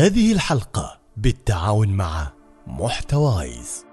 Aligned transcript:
هذه 0.00 0.32
الحلقة 0.32 0.98
بالتعاون 1.16 1.88
مع 1.88 2.32
محتوايز. 2.66 3.84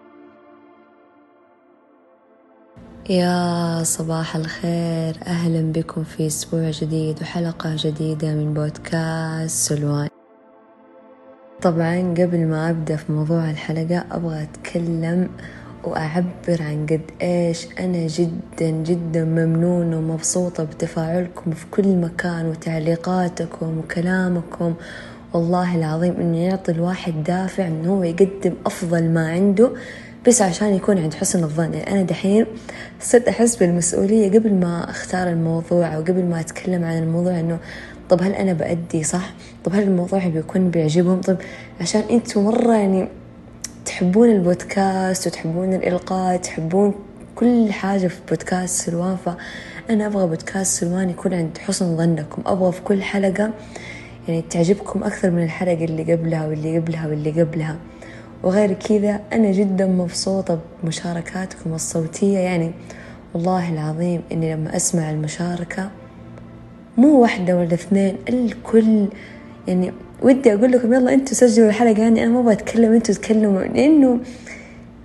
يا 3.10 3.84
صباح 3.84 4.36
الخير. 4.36 5.18
أهلا 5.26 5.72
بكم 5.72 6.04
في 6.04 6.28
أسبوع 6.28 6.70
جديد 6.70 7.22
وحلقة 7.22 7.76
جديدة 7.78 8.36
من 8.36 8.54
بودكاست 8.54 9.70
سلوان. 9.70 10.08
طبعا 11.62 12.14
قبل 12.18 12.46
ما 12.46 12.70
أبدأ 12.70 12.96
في 12.96 13.12
موضوع 13.12 13.50
الحلقة 13.50 14.06
أبغى 14.12 14.44
أتكلم 14.44 15.30
وأعبر 15.84 16.62
عن 16.62 16.86
قد 16.90 17.12
إيش 17.22 17.68
أنا 17.80 18.08
جدا 18.08 18.70
جدا 18.70 19.26
ممنونة 19.26 19.98
ومبسوطة 19.98 20.64
بتفاعلكم 20.64 21.52
في 21.52 21.66
كل 21.72 21.96
مكان 21.96 22.46
وتعليقاتكم 22.46 23.78
وكلامكم 23.78 24.76
والله 25.38 25.76
العظيم 25.76 26.14
إنه 26.14 26.38
يعطي 26.38 26.72
الواحد 26.72 27.24
دافع 27.24 27.68
إنه 27.68 27.94
هو 27.94 28.04
يقدم 28.04 28.54
أفضل 28.66 29.04
ما 29.04 29.32
عنده 29.32 29.72
بس 30.28 30.42
عشان 30.42 30.74
يكون 30.74 30.98
عند 30.98 31.14
حسن 31.14 31.44
الظن 31.44 31.74
يعني 31.74 31.92
أنا 31.92 32.02
دحين 32.02 32.46
صرت 33.00 33.28
أحس 33.28 33.56
بالمسؤولية 33.56 34.40
قبل 34.40 34.54
ما 34.54 34.90
أختار 34.90 35.28
الموضوع 35.30 35.96
أو 35.96 36.02
قبل 36.02 36.26
ما 36.26 36.40
أتكلم 36.40 36.84
عن 36.84 36.98
الموضوع 37.04 37.40
إنه 37.40 37.60
طب 38.10 38.22
هل 38.22 38.32
أنا 38.32 38.54
بأدي 38.54 39.04
صح؟ 39.04 39.34
طب 39.64 39.76
هل 39.76 39.84
الموضوع 39.84 40.28
بيكون 40.28 40.70
بيعجبهم؟ 40.70 41.22
طب 41.22 41.38
عشان 41.82 42.02
أنتوا 42.12 42.42
مرة 42.42 42.74
يعني 42.74 43.08
تحبون 43.86 44.32
البودكاست 44.32 45.28
وتحبون 45.28 45.74
الإلقاء 45.74 46.38
تحبون 46.38 46.94
كل 47.36 47.72
حاجة 47.72 48.08
في 48.08 48.20
بودكاست 48.30 48.86
سلوان 48.86 49.18
فأنا 49.26 50.06
أبغى 50.06 50.28
بودكاست 50.28 50.80
سلوان 50.80 51.10
يكون 51.10 51.34
عند 51.34 51.58
حسن 51.58 51.98
ظنكم 51.98 52.42
أبغى 52.46 52.72
في 52.72 52.82
كل 52.82 53.02
حلقة 53.04 53.54
يعني 54.28 54.42
تعجبكم 54.42 55.04
أكثر 55.04 55.32
من 55.32 55.44
الحلقة 55.44 55.86
اللي 55.86 56.14
قبلها 56.14 56.48
واللي 56.48 56.78
قبلها 56.78 57.08
واللي 57.08 57.42
قبلها. 57.42 57.78
وغير 58.44 58.74
كذا 58.74 59.22
أنا 59.34 59.52
جدا 59.52 59.86
مبسوطة 59.88 60.60
بمشاركاتكم 60.84 61.74
الصوتية. 61.74 62.38
يعني 62.38 62.72
والله 63.34 63.74
العظيم 63.74 64.22
إني 64.32 64.54
لما 64.54 64.76
أسمع 64.76 65.12
المشاركة 65.12 65.90
مو 66.98 67.22
واحدة 67.22 67.58
ولا 67.58 67.74
اثنين 67.74 68.16
الكل 68.30 69.08
يعني 69.68 69.92
ودي 70.22 70.54
أقول 70.54 70.72
لكم 70.72 70.94
يلا 70.94 71.14
أنتوا 71.14 71.34
سجلوا 71.34 71.70
الحلقة 71.70 72.02
يعني 72.02 72.24
أنا 72.24 72.42
ما 72.42 72.54
بتكلم 72.54 72.94
أنتوا 72.94 73.16
تكلموا 73.16 73.62
لأنه 73.62 74.20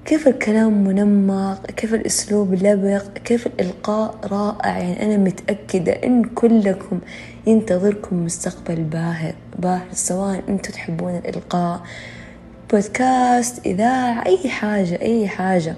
كيف 0.04 0.28
الكلام 0.28 0.84
منمق؟ 0.84 1.66
كيف 1.66 1.94
الأسلوب 1.94 2.54
لبق؟ 2.54 3.18
كيف 3.24 3.46
الإلقاء 3.46 4.14
رائع؟ 4.24 4.78
يعني 4.78 5.02
أنا 5.02 5.16
متأكدة 5.16 5.92
إن 5.92 6.24
كلكم 6.24 7.00
ينتظركم 7.46 8.24
مستقبل 8.24 8.82
باهر 8.82 9.34
باهر 9.58 9.86
سواء 9.92 10.42
أنتوا 10.48 10.72
تحبون 10.72 11.16
الإلقاء 11.16 11.80
بودكاست 12.72 13.66
إذاعة 13.66 14.26
أي 14.26 14.48
حاجة 14.48 15.02
أي 15.02 15.28
حاجة. 15.28 15.76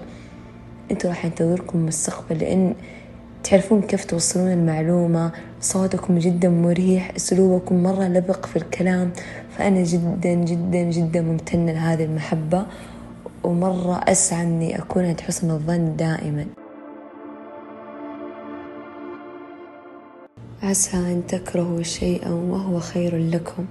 أنتوا 0.91 1.11
راح 1.11 1.25
ينتظركم 1.25 1.87
مستقبل 1.87 2.39
لأن 2.39 2.75
تعرفون 3.45 3.83
كيف 3.83 4.05
توصلون 4.05 4.53
المعلومة. 4.53 5.33
صوتكم 5.61 6.19
جدا 6.19 6.49
مريح 6.49 7.13
أسلوبكم 7.17 7.83
مرة 7.83 8.09
لبق 8.09 8.47
في 8.47 8.57
الكلام. 8.57 9.11
فأنا 9.59 9.83
جدا 9.83 10.35
جدا 10.35 10.83
جدا 10.83 11.21
ممتنة 11.21 11.73
لهذه 11.73 12.05
المحبة. 12.05 12.67
ومرة 13.45 14.01
أسعى 14.09 14.43
أني 14.43 14.79
أكون 14.79 15.05
عند 15.05 15.21
حسن 15.21 15.51
الظن 15.51 15.97
دائما. 15.97 16.47
عسى 20.63 20.97
أن 20.97 21.23
تكرهوا 21.29 21.83
شيئا 21.83 22.31
وهو 22.31 22.81
خير 22.81 23.17
لكم. 23.17 23.67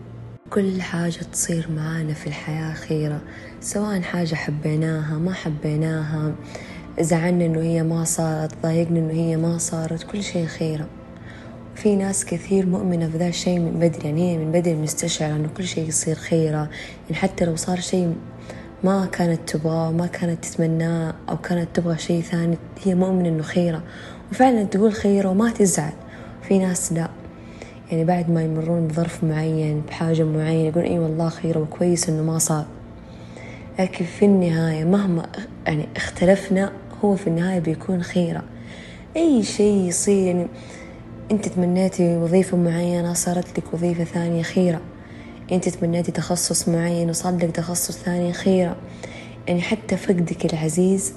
كل 0.50 0.82
حاجة 0.82 1.20
تصير 1.32 1.68
معانا 1.76 2.14
في 2.14 2.28
الحياة 2.28 2.74
خيرة 2.74 3.22
سواء 3.62 4.02
حاجة 4.02 4.36
حبيناها 4.36 5.18
ما 5.18 5.34
حبيناها 5.34 6.36
زعلنا 7.00 7.46
إنه 7.46 7.62
هي 7.62 7.84
ما 7.84 8.04
صارت 8.04 8.52
ضايقنا 8.64 9.00
إنه 9.00 9.14
هي 9.14 9.38
ما 9.38 9.58
صارت 9.58 10.04
كل 10.04 10.24
شيء 10.24 10.46
خيرة 10.46 10.88
في 11.76 11.96
ناس 11.96 12.26
كثير 12.26 12.66
مؤمنة 12.66 13.08
بذا 13.08 13.28
الشيء 13.28 13.60
من 13.60 13.72
بدري 13.80 14.10
يعني 14.10 14.32
هي 14.32 14.38
من 14.38 14.52
بدري 14.52 14.76
مستشعرة 14.76 15.36
إنه 15.36 15.50
كل 15.58 15.64
شيء 15.68 15.88
يصير 15.88 16.16
خيرة 16.16 16.70
يعني 17.04 17.16
حتى 17.16 17.46
لو 17.46 17.56
صار 17.56 17.80
شيء 17.80 18.16
ما 18.84 19.06
كانت 19.06 19.50
تبغاه 19.50 19.92
ما 19.92 20.08
كانت 20.08 20.46
تتمناه 20.46 21.14
أو 21.30 21.38
كانت 21.38 21.68
تبغى 21.74 21.98
شيء 21.98 22.22
ثاني 22.22 22.58
هي 22.84 22.96
مؤمنة 22.96 23.30
إنه 23.30 23.44
خيرة. 23.44 23.84
وفعلا 24.32 24.64
تقول 24.64 24.94
خيرة 24.94 25.30
وما 25.30 25.52
تزعل. 25.52 25.94
في 26.48 26.60
ناس 26.60 26.94
لا. 26.94 27.10
يعني 27.92 28.06
بعد 28.06 28.32
ما 28.32 28.44
يمرون 28.44 28.88
بظرف 28.88 29.24
معين 29.24 29.82
بحاجة 29.88 30.24
معينة 30.24 30.68
يقول 30.70 30.84
إي 30.84 31.00
والله 31.00 31.30
خيرة 31.30 31.60
وكويس 31.60 32.10
إنه 32.10 32.24
ما 32.24 32.38
صار. 32.38 32.66
لكن 33.80 34.06
في 34.06 34.26
النهاية 34.26 34.84
مهما 34.84 35.26
يعني 35.68 35.88
اختلفنا 35.96 36.72
هو 37.06 37.16
في 37.16 37.28
النهاية 37.28 37.60
بيكون 37.60 38.04
خيرة. 38.04 38.44
أي 39.18 39.44
شيء 39.44 39.88
يصير 39.88 40.28
يعني 40.28 40.48
أنت 41.32 41.48
تمنيتي 41.48 42.18
وظيفة 42.18 42.58
معينة 42.58 43.14
صارت 43.14 43.60
لك 43.60 43.74
وظيفة 43.74 44.04
ثانية 44.04 44.44
خيرة. 44.44 44.82
أنت 45.52 45.70
تمنيتي 45.70 46.12
تخصص 46.12 46.70
معين 46.70 47.10
وصار 47.10 47.36
لك 47.36 47.52
تخصص 47.52 47.98
ثاني 47.98 48.34
خيرة 48.34 48.76
يعني 49.48 49.62
حتى 49.62 49.98
فقدك 49.98 50.54
العزيز 50.54 51.14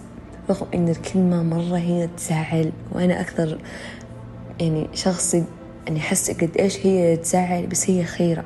رغم 0.50 0.66
إن 0.75 0.88
الكلمة 0.88 1.42
مرة 1.42 1.76
هي 1.78 2.09
تزعل. 2.16 2.72
وأنا 2.92 3.20
أكثر 3.20 3.59
يعني 4.60 4.88
شخص 4.94 5.34
يعني 5.87 5.98
أحس 5.98 6.31
قد 6.31 6.50
إيش 6.59 6.87
هي 6.87 7.16
تزعل 7.16 7.66
بس 7.66 7.91
هي 7.91 8.04
خيرة. 8.04 8.44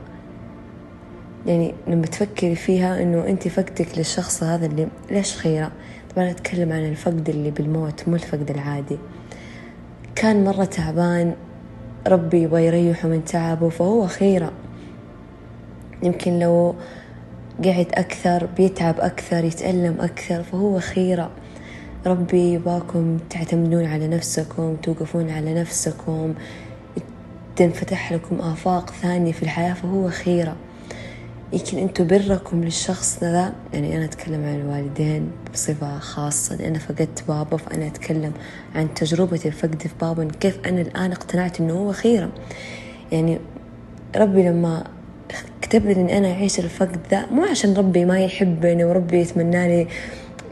يعني 1.47 1.75
لما 1.87 2.07
تفكري 2.07 2.55
فيها 2.55 3.03
إنه 3.03 3.27
أنت 3.27 3.49
فقدك 3.49 3.99
للشخص 3.99 4.43
هذا 4.43 4.67
اللي 4.67 4.89
ليش 5.11 5.37
خيرة؟ 5.37 5.73
طبعا 6.17 6.31
أتكلم 6.31 6.73
عن 6.73 6.85
الفقد 6.89 7.29
اللي 7.29 7.51
بالموت 7.51 8.09
مو 8.09 8.15
الفقد 8.15 8.51
العادي. 8.51 8.99
كان 10.15 10.45
مرة 10.45 10.65
تعبان 10.65 11.35
ربي 12.07 12.43
يبغى 12.43 12.67
يريحه 12.67 13.09
من 13.09 13.25
تعبه 13.25 13.69
فهو 13.69 14.07
خيرة. 14.07 14.53
يمكن 16.03 16.39
لو 16.39 16.75
قعد 17.65 17.87
أكثر 17.95 18.47
بيتعب 18.57 19.01
أكثر 19.01 19.45
يتألم 19.45 20.01
أكثر 20.01 20.43
فهو 20.43 20.81
خيرة. 20.81 21.31
ربي 22.07 22.53
يباكم 22.53 23.19
تعتمدون 23.31 23.85
على 23.85 24.09
نفسكم 24.09 24.77
توقفون 24.77 25.31
على 25.31 25.55
نفسكم. 25.55 26.35
تنفتح 27.57 28.13
لكم 28.13 28.41
آفاق 28.41 28.91
ثانية 28.91 29.33
في 29.33 29.43
الحياة 29.43 29.75
فهو 29.75 30.11
خيرة. 30.11 30.57
يمكن 31.53 31.79
أنتوا 31.79 32.05
بركم 32.05 32.65
للشخص 32.65 33.19
ذا. 33.23 33.53
يعني 33.73 33.97
أنا 33.97 34.05
أتكلم 34.05 34.45
عن 34.45 34.61
الوالدين 34.61 35.31
بصفة 35.53 35.99
خاصة. 35.99 36.57
لأن 36.57 36.79
فقدت 36.79 37.25
بابا 37.29 37.57
فأنا 37.57 37.87
أتكلم 37.87 38.33
عن 38.75 38.95
تجربة 38.95 39.41
الفقد 39.47 39.83
في 39.83 39.95
بابا 40.01 40.29
كيف 40.41 40.59
أنا 40.67 40.81
الآن 40.81 41.13
اقتنعت 41.13 41.61
إنه 41.61 41.75
هو 41.75 41.93
خيرة. 41.93 42.31
يعني 43.13 43.39
ربي 44.17 44.43
لما 44.43 44.85
لي 45.75 45.93
إني 45.93 46.19
أنا 46.19 46.33
أعيش 46.33 46.59
الفقد 46.59 46.99
ذا 47.11 47.27
مو 47.27 47.45
عشان 47.45 47.75
ربي 47.75 48.05
ما 48.05 48.21
يحبني 48.21 48.85
وربي 48.85 49.21
يتمنى 49.21 49.69
لي 49.69 49.87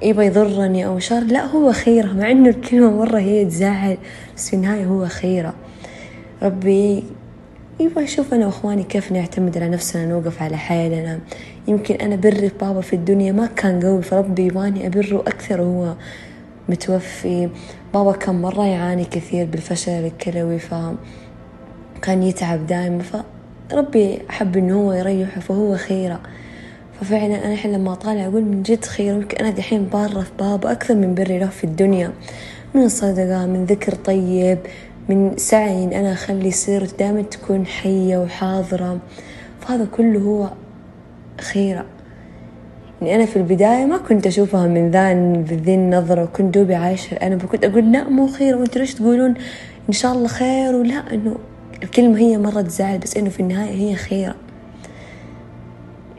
يبغى 0.02 0.26
يضرني 0.26 0.86
أو 0.86 0.98
شر 0.98 1.20
لا 1.20 1.44
هو 1.44 1.72
خيرة 1.72 2.12
مع 2.12 2.30
إنه 2.30 2.48
الكلمة 2.48 2.90
مرة 2.90 3.18
هي 3.18 3.44
تزعل 3.44 3.98
بس 4.36 4.50
في 4.50 4.56
النهاية 4.56 4.84
هو 4.84 5.06
خيرة 5.06 5.54
ربي 6.42 7.04
يبغى 7.80 8.04
يشوف 8.04 8.34
أنا 8.34 8.46
وإخواني 8.46 8.82
كيف 8.82 9.12
نعتمد 9.12 9.58
على 9.58 9.68
نفسنا 9.68 10.06
نوقف 10.06 10.42
على 10.42 10.56
حالنا. 10.56 11.20
يمكن 11.68 11.94
أنا 11.94 12.16
بر 12.16 12.50
بابا 12.60 12.80
في 12.80 12.92
الدنيا 12.92 13.32
ما 13.32 13.46
كان 13.46 13.80
قوي 13.80 14.02
فربي 14.02 14.46
يبغاني 14.46 14.86
أبره 14.86 15.20
أكثر 15.20 15.60
وهو 15.60 15.94
متوفي. 16.68 17.48
بابا 17.94 18.12
كان 18.12 18.42
مرة 18.42 18.66
يعاني 18.66 19.04
كثير 19.04 19.46
بالفشل 19.46 19.92
الكلوي 19.92 20.58
فكان 20.58 22.22
يتعب 22.22 22.66
دائما 22.66 23.02
فربي 23.70 24.18
أحب 24.30 24.56
إنه 24.56 24.74
هو 24.74 24.92
يريحه 24.92 25.40
فهو 25.40 25.76
خيره 25.76 26.20
ففعلا 27.00 27.44
أنا 27.44 27.52
الحين 27.52 27.72
لما 27.72 27.92
أطالع 27.92 28.26
أقول 28.26 28.42
من 28.42 28.62
جد 28.62 28.84
خير 28.84 29.14
يمكن 29.14 29.36
أنا 29.36 29.50
دحين 29.50 29.84
بارة 29.84 30.20
في 30.20 30.30
بابا 30.38 30.72
أكثر 30.72 30.94
من 30.94 31.14
بري 31.14 31.38
له 31.38 31.46
في 31.46 31.64
الدنيا. 31.64 32.12
من 32.74 32.88
صدقة 32.88 33.46
من 33.46 33.64
ذكر 33.64 33.94
طيب 33.94 34.58
من 35.08 35.36
سعي 35.36 35.84
إن 35.84 35.92
أنا 35.92 36.12
أخلي 36.12 36.50
سيرته 36.50 36.96
دائما 36.96 37.22
تكون 37.22 37.66
حية 37.66 38.18
وحاضرة. 38.18 38.98
فهذا 39.60 39.86
كله 39.96 40.20
هو 40.20 40.50
خيرة 41.40 41.84
يعني 43.02 43.14
أنا 43.14 43.26
في 43.26 43.36
البداية 43.36 43.84
ما 43.84 43.98
كنت 43.98 44.26
أشوفها 44.26 44.66
من 44.66 44.90
ذا 44.90 45.14
بذي 45.14 45.74
النظرة 45.74 46.22
وكنت 46.22 46.54
دوبي 46.54 46.74
عايشة. 46.74 47.14
أنا 47.14 47.36
كنت 47.36 47.64
أقول 47.64 47.92
لا 47.92 48.08
مو 48.08 48.26
خير. 48.26 48.56
وأنتوا 48.56 48.80
ليش 48.80 48.94
تقولون 48.94 49.34
إن 49.88 49.92
شاء 49.92 50.12
الله 50.12 50.28
خير؟ 50.28 50.74
ولا 50.74 51.14
إنه 51.14 51.36
الكلمة 51.82 52.18
هي 52.18 52.38
مرة 52.38 52.60
تزعل 52.60 52.98
بس 52.98 53.16
إنه 53.16 53.30
في 53.30 53.40
النهاية 53.40 53.70
هي 53.70 53.94
خيرة. 53.96 54.34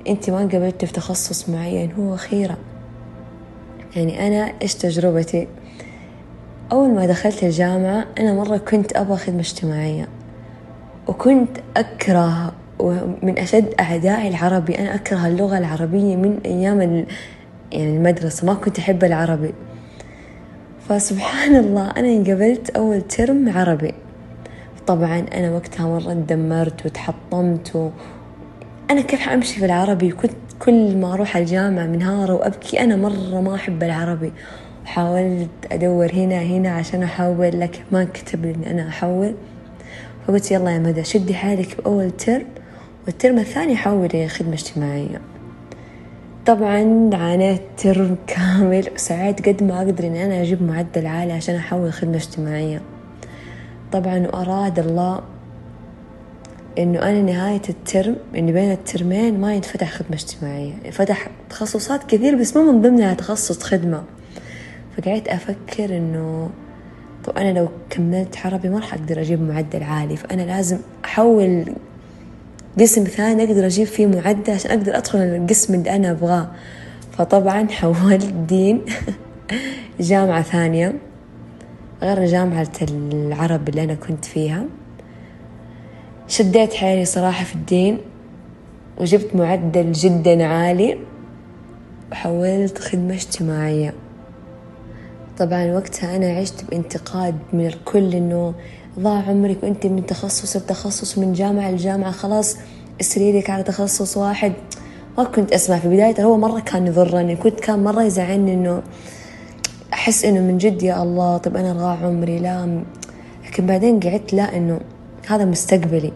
أنت 0.08 0.30
ما 0.30 0.40
قبلت 0.40 0.86
في 0.86 0.94
تخصص 0.94 1.50
معين 1.50 1.92
هو 1.92 2.18
خيرة. 2.18 2.58
يعني 3.96 4.28
أنا 4.28 4.54
إيش 4.62 4.76
تجربتي؟ 4.76 5.48
أول 6.72 6.90
ما 6.90 7.06
دخلت 7.06 7.44
الجامعة 7.44 8.06
أنا 8.20 8.34
مرة 8.34 8.58
كنت 8.58 8.98
أبغى 8.98 9.18
خدمة 9.18 9.40
اجتماعية 9.40 10.08
وكنت 11.08 11.58
أكره 11.78 12.54
ومن 12.80 13.40
أشد 13.40 13.74
أعدائي 13.80 14.28
العربي 14.28 14.80
أنا 14.80 14.96
أكره 14.96 15.28
اللغة 15.28 15.58
العربية 15.58 16.16
من 16.16 16.40
أيام 16.46 16.82
يعني 16.82 17.06
المدرسة 17.74 18.48
ما 18.48 18.54
كنت 18.54 18.80
أحب 18.80 19.04
العربي. 19.04 19.54
فسبحان 20.90 21.56
الله 21.56 21.92
أنا 21.92 22.08
انقبلت 22.08 22.70
أول 22.70 23.02
ترم 23.02 23.50
عربي. 23.58 23.94
طبعا 24.90 25.26
أنا 25.34 25.52
وقتها 25.52 25.88
مرة 25.88 26.12
اندمرت 26.12 26.86
وتحطمت 26.86 27.76
و... 27.76 27.90
أنا 28.92 29.02
كيف 29.02 29.20
حأمشي 29.20 29.60
في 29.60 29.66
العربي؟ 29.66 30.12
كنت 30.12 30.32
كل 30.60 30.98
ما 30.98 31.14
أروح 31.14 31.38
الجامعة 31.38 31.86
منهارة 31.86 32.34
وأبكي 32.34 32.80
أنا 32.80 32.96
مرة 32.96 33.42
ما 33.42 33.56
أحب 33.56 33.84
العربي. 33.84 34.32
حاولت 34.86 35.50
أدور 35.72 36.12
هنا 36.14 36.42
هنا 36.42 36.70
عشان 36.70 37.04
أحول 37.04 37.60
لكن 37.60 37.80
ما 37.92 38.04
كتب 38.04 38.46
لي 38.46 38.72
أنا 38.72 38.88
أحول. 38.88 39.36
فقلت 40.28 40.52
يلا 40.52 40.72
يا 40.72 40.80
مدى 40.80 41.04
شدي 41.04 41.34
حالك 41.34 41.78
بأول 41.78 42.12
ترم 42.12 42.46
والترم 43.06 43.40
الثاني 43.40 43.76
حولي 43.76 44.28
خدمة 44.28 44.54
اجتماعية. 44.54 45.22
طبعا 46.46 47.10
عانيت 47.14 47.62
ترم 47.78 48.18
كامل 48.28 48.90
وساعات 48.96 49.50
قد 49.50 49.64
ما 49.64 49.78
أقدر 49.78 50.08
إني 50.08 50.26
أنا 50.26 50.42
أجيب 50.42 50.64
معدل 50.64 51.06
عالي 51.06 51.34
عشان 51.34 51.56
أحول 51.56 51.94
خدمة 51.94 52.16
اجتماعية. 52.16 52.82
طبعا 53.92 54.28
وأراد 54.28 54.80
الله 54.80 55.22
إنه 56.80 57.00
أنا 57.02 57.22
نهاية 57.22 57.62
الترم 57.70 58.16
إنه 58.36 58.52
بين 58.52 58.72
الترمين 58.72 59.40
ما 59.40 59.54
ينفتح 59.54 59.92
خدمة 59.92 60.14
اجتماعية. 60.14 60.74
فتح 60.92 61.28
تخصصات 61.50 62.04
كثير 62.04 62.36
بس 62.36 62.58
مو 62.58 62.72
من 62.72 62.82
ضمنها 62.82 63.14
تخصص 63.14 63.64
خدمة. 63.64 64.04
فقعدت 64.98 65.28
أفكر 65.28 65.98
إنه 65.98 66.50
طب 67.26 67.38
أنا 67.38 67.60
لو 67.60 67.70
كملت 67.90 68.38
عربي 68.46 68.70
ما 68.70 68.80
راح 68.80 68.94
أقدر 68.94 69.22
أجيب 69.22 69.42
معدل 69.42 69.84
عالي. 69.84 70.16
فأنا 70.18 70.42
لازم 70.42 70.78
أحول 71.06 71.66
قسم 72.80 73.04
ثاني 73.04 73.44
أقدر 73.44 73.66
أجيب 73.66 73.88
فيه 73.88 74.08
معدل 74.08 74.54
عشان 74.54 74.72
أقدر 74.72 74.98
أدخل 74.98 75.20
القسم 75.20 75.74
اللي 75.74 75.96
أنا 75.96 76.12
أبغاه. 76.12 76.48
فطبعا 77.18 77.68
حولت 77.68 78.26
دين 78.26 78.82
جامعة 80.00 80.42
ثانية. 80.42 81.09
غير 82.02 82.26
جامعة 82.26 82.72
العرب 82.82 83.70
اللي 83.70 83.84
أنا 83.84 83.94
كنت 83.94 84.26
فيها. 84.26 84.66
شديت 86.28 86.74
حيلي 86.74 87.06
صراحة 87.06 87.44
في 87.44 87.56
الدين 87.56 87.98
وجبت 88.98 89.36
معدل 89.36 89.92
جدا 89.92 90.46
عالي 90.46 90.98
وحولت 92.12 92.78
خدمة 92.78 93.14
اجتماعية. 93.14 93.94
طبعا 95.38 95.66
وقتها 95.66 96.16
أنا 96.16 96.38
عشت 96.40 96.66
بانتقاد 96.70 97.36
من 97.54 97.66
الكل 97.66 98.16
إنه 98.16 98.54
ضاع 99.00 99.22
عمرك 99.22 99.64
وأنت 99.64 99.86
من 99.86 100.06
تخصص 100.06 100.58
لتخصص 100.58 101.18
من 101.18 101.34
جامعة 101.34 101.72
لجامعة 101.72 102.12
خلاص 102.12 102.58
اسريرك 103.02 103.50
على 103.50 103.64
تخصص 103.64 104.18
واحد. 104.18 104.54
ما 105.18 105.24
كنت 105.24 105.52
أسمع 105.52 105.80
في 105.80 105.88
بداية 105.88 106.24
هو 106.24 106.38
مرة 106.38 106.60
كان 106.60 106.88
يضرني 106.88 107.36
كنت 107.36 107.60
كان 107.60 107.84
مرة 107.84 108.04
يزعلني 108.04 108.54
إنه 108.54 108.82
أحس 110.10 110.26
إنه 110.26 110.40
من 110.40 110.58
جد 110.58 110.84
يا 110.84 111.04
الله 111.04 111.38
طب 111.38 111.58
أنا 111.58 111.74
ضاع 111.74 111.98
عمري 112.06 112.40
لا 112.40 112.84
لكن 113.46 113.66
بعدين 113.66 114.00
قعدت 114.00 114.34
لا 114.34 114.58
إنه 114.58 114.80
هذا 115.28 115.46
مستقبلي. 115.46 116.12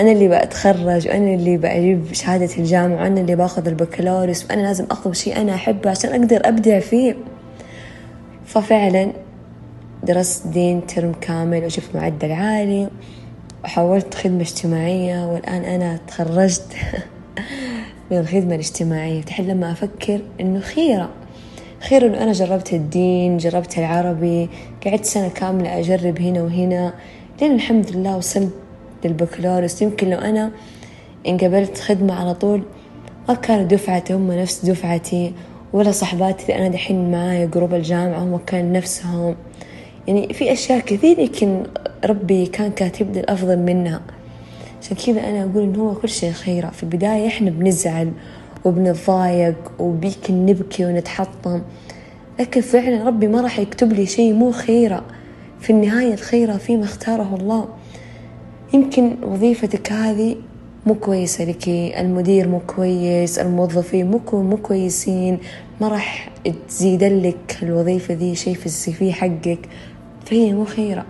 أنا 0.00 0.12
اللي 0.12 0.28
بأتخرج 0.28 1.08
وأنا 1.08 1.34
اللي 1.34 1.56
بأجيب 1.56 2.12
شهادة 2.12 2.48
الجامعة 2.58 3.02
وأنا 3.02 3.20
اللي 3.20 3.36
بأخذ 3.36 3.68
البكالوريوس 3.68 4.44
وأنا 4.44 4.60
لازم 4.60 4.84
أطلب 4.84 5.12
شيء 5.12 5.40
أنا 5.40 5.54
أحبه 5.54 5.90
عشان 5.90 6.10
أقدر 6.10 6.48
أبدع 6.48 6.78
فيه. 6.80 7.16
ففعلا 8.46 9.12
درست 10.02 10.46
دين 10.46 10.86
ترم 10.86 11.12
كامل 11.20 11.64
وجبت 11.64 11.88
معدل 11.94 12.32
عالي 12.32 12.88
وحولت 13.64 14.14
خدمة 14.14 14.40
اجتماعية 14.40 15.26
والآن 15.26 15.64
أنا 15.64 15.98
تخرجت 16.08 16.66
من 18.10 18.18
الخدمة 18.18 18.54
الاجتماعية. 18.54 19.22
تحل 19.22 19.48
لما 19.48 19.72
أفكر 19.72 20.20
إنه 20.40 20.60
خيرة. 20.60 21.21
خير 21.88 22.06
إنه 22.06 22.22
أنا 22.22 22.32
جربت 22.32 22.72
الدين 22.72 23.36
جربت 23.36 23.78
العربي 23.78 24.48
قعدت 24.86 25.04
سنة 25.04 25.28
كاملة 25.28 25.78
أجرب 25.78 26.20
هنا 26.20 26.42
وهنا. 26.42 26.92
لين 27.40 27.52
الحمد 27.52 27.90
لله 27.90 28.16
وصلت 28.16 28.52
للبكالوريوس. 29.04 29.82
يمكن 29.82 30.10
لو 30.10 30.18
أنا 30.18 30.50
انقبلت 31.26 31.78
خدمة 31.78 32.14
على 32.14 32.34
طول 32.34 32.62
ما 33.28 33.34
كانوا 33.34 33.64
دفعتي 33.64 34.14
هم 34.14 34.32
نفس 34.32 34.64
دفعتي 34.64 35.32
ولا 35.72 35.90
صحباتي 35.90 36.42
اللي 36.42 36.66
أنا 36.66 36.68
دحين 36.68 37.10
معايا 37.10 37.46
جروب 37.46 37.74
الجامعة 37.74 38.18
هم 38.18 38.36
كان 38.46 38.72
نفسهم. 38.72 39.36
يعني 40.08 40.32
في 40.32 40.52
أشياء 40.52 40.80
كثير 40.80 41.18
يمكن 41.18 41.62
ربي 42.04 42.46
كان 42.46 42.70
كاتب 42.70 43.12
لي 43.12 43.20
الأفضل 43.20 43.58
منها. 43.58 44.00
عشان 44.82 44.96
كذا 44.96 45.20
أنا 45.20 45.42
أقول 45.42 45.62
إن 45.62 45.76
هو 45.76 45.94
كل 45.94 46.08
شيء 46.08 46.32
خيرة. 46.32 46.70
في 46.70 46.82
البداية 46.82 47.26
إحنا 47.26 47.50
بنزعل 47.50 48.12
وبنتضايق 48.64 49.72
وبيمكن 49.78 50.46
نبكي 50.46 50.84
ونتحطم. 50.84 51.62
لكن 52.40 52.60
فعلا 52.60 53.04
ربي 53.04 53.26
ما 53.26 53.40
راح 53.40 53.58
يكتب 53.58 53.92
لي 53.92 54.06
شيء 54.06 54.32
مو 54.32 54.52
خيرة. 54.52 55.04
في 55.60 55.70
النهاية 55.70 56.14
الخيرة 56.14 56.56
فيما 56.56 56.84
اختاره 56.84 57.36
الله. 57.40 57.68
يمكن 58.74 59.16
وظيفتك 59.22 59.92
هذه 59.92 60.36
مو 60.86 60.94
كويسة 60.94 61.44
لك. 61.44 61.68
المدير 61.68 62.48
مو 62.48 62.60
كويس 62.76 63.38
الموظفين 63.38 64.10
مو 64.10 64.20
مو 64.32 64.56
كويسين. 64.56 65.38
ما 65.80 65.88
راح 65.88 66.30
تزيد 66.68 67.04
لك 67.04 67.58
الوظيفة 67.62 68.14
ذي 68.14 68.34
شيء 68.34 68.54
في 68.54 68.66
السي 68.66 68.92
في 68.92 69.12
حقك. 69.12 69.68
فهي 70.26 70.52
مو 70.52 70.64
خيرة. 70.64 71.06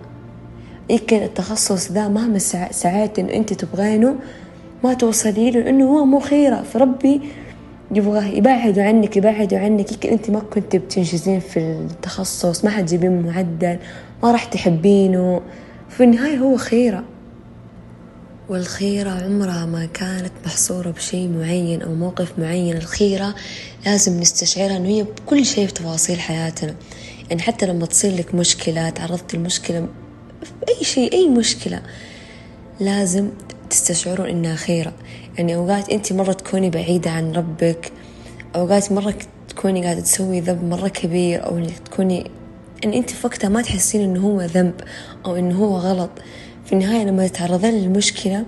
يمكن 0.89 1.17
التخصص 1.17 1.91
ذا 1.91 2.07
مهما 2.07 2.39
سعيت 2.71 3.19
إنه 3.19 3.33
أنت 3.33 3.53
تبغينه 3.53 4.15
ما 4.83 4.93
توصلي 4.93 5.51
له 5.51 5.59
لأنه 5.59 5.85
هو 5.85 6.05
مو 6.05 6.19
خيرة. 6.19 6.61
فربي 6.61 7.21
يبغاه 7.95 8.23
يبعدوا 8.23 8.83
عنك 8.83 9.17
يبعدوا 9.17 9.59
عنك. 9.59 9.91
يمكن 9.91 10.09
أنت 10.09 10.29
ما 10.29 10.39
كنت 10.39 10.75
بتنجزين 10.75 11.39
في 11.39 11.59
التخصص 11.59 12.65
ما 12.65 12.69
حتجيبين 12.71 13.21
معدل 13.21 13.77
ما 14.23 14.31
راح 14.31 14.45
تحبينه. 14.45 15.41
في 15.89 16.03
النهاية 16.03 16.37
هو 16.37 16.57
خيرة. 16.57 17.03
والخيرة 18.49 19.09
عمرها 19.09 19.65
ما 19.65 19.85
كانت 19.85 20.31
محصورة 20.45 20.89
بشيء 20.91 21.29
معين 21.29 21.81
أو 21.81 21.93
موقف 21.93 22.39
معين. 22.39 22.77
الخيرة 22.77 23.35
لازم 23.85 24.19
نستشعرها 24.19 24.77
إنه 24.77 24.89
هي 24.89 25.03
بكل 25.03 25.45
شيء 25.45 25.67
في 25.67 25.73
تفاصيل 25.73 26.19
حياتنا. 26.19 26.75
يعني 27.29 27.41
حتى 27.41 27.65
لما 27.65 27.85
تصير 27.85 28.15
لك 28.15 28.35
مشكلة 28.35 28.89
تعرضت 28.89 29.35
لمشكلة 29.35 29.87
أي 30.69 30.85
شيء 30.85 31.13
أي 31.13 31.29
مشكلة 31.29 31.81
لازم 32.79 33.29
تستشعرون 33.69 34.27
إنها 34.29 34.55
خيرة. 34.55 34.93
يعني 35.37 35.55
أوقات 35.55 35.89
أنت 35.89 36.13
مرة 36.13 36.33
تكوني 36.33 36.69
بعيدة 36.69 37.11
عن 37.11 37.31
ربك 37.31 37.91
أوقات 38.55 38.91
مرة 38.91 39.13
تكوني 39.49 39.83
قاعدة 39.83 40.01
تسوي 40.01 40.39
ذنب 40.39 40.63
مرة 40.63 40.87
كبير 40.87 41.45
أو 41.45 41.57
إنك 41.57 41.77
تكوني 41.79 42.31
إن 42.85 42.93
أنت 42.93 43.09
في 43.09 43.27
وقتها 43.27 43.49
ما 43.49 43.61
تحسين 43.61 44.01
إنه 44.01 44.19
هو 44.19 44.41
ذنب 44.41 44.73
أو 45.25 45.35
إنه 45.35 45.57
هو 45.65 45.77
غلط. 45.77 46.09
في 46.65 46.73
النهاية 46.73 47.05
لما 47.05 47.27
تتعرضين 47.27 47.73
للمشكلة 47.73 48.45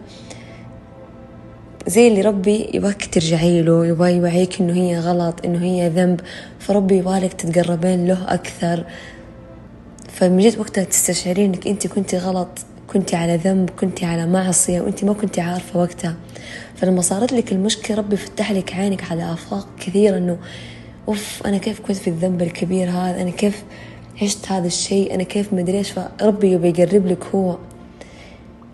زي 1.87 2.07
اللي 2.07 2.21
ربي 2.21 2.69
يبغاك 2.73 3.05
ترجعي 3.05 3.61
له 3.61 3.85
يبغى 3.85 4.15
يوعيك 4.15 4.61
إنه 4.61 4.73
هي 4.73 4.99
غلط 4.99 5.45
إنه 5.45 5.63
هي 5.63 5.89
ذنب 5.89 6.21
فربي 6.59 6.97
يبغالك 6.97 7.33
تتقربين 7.33 8.07
له 8.07 8.33
أكثر. 8.33 8.83
فمن 10.13 10.39
جد 10.39 10.59
وقتها 10.59 10.83
تستشعرين 10.83 11.53
إنك 11.53 11.67
انت 11.67 11.87
كنتي 11.87 12.17
غلط 12.17 12.49
كنتي 12.87 13.15
على 13.15 13.35
ذنب 13.37 13.69
كنتي 13.69 14.05
على 14.05 14.27
معصية 14.27 14.81
وانت 14.81 15.03
ما 15.03 15.13
كنتي 15.13 15.41
عارفة 15.41 15.79
وقتها. 15.79 16.15
فلما 16.75 17.01
صارت 17.01 17.33
لك 17.33 17.51
المشكلة 17.51 17.97
ربي 17.97 18.17
فتح 18.17 18.51
لك 18.51 18.73
عينك 18.73 19.11
على 19.11 19.33
آفاق 19.33 19.67
كثيرة 19.79 20.17
إنه 20.17 20.37
أوف 21.07 21.41
أنا 21.45 21.57
كيف 21.57 21.79
كنت 21.79 21.97
في 21.97 22.07
الذنب 22.07 22.41
الكبير 22.41 22.89
هذا؟ 22.89 23.21
أنا 23.21 23.29
كيف 23.29 23.63
عشت 24.21 24.51
هذا 24.51 24.67
الشيء؟ 24.67 25.15
أنا 25.15 25.23
كيف 25.23 25.53
مدري 25.53 25.77
إيش؟ 25.77 25.91
فربي 25.91 26.51
يبي 26.51 26.69
يقرب 26.69 27.07
لك 27.07 27.23
هو. 27.35 27.57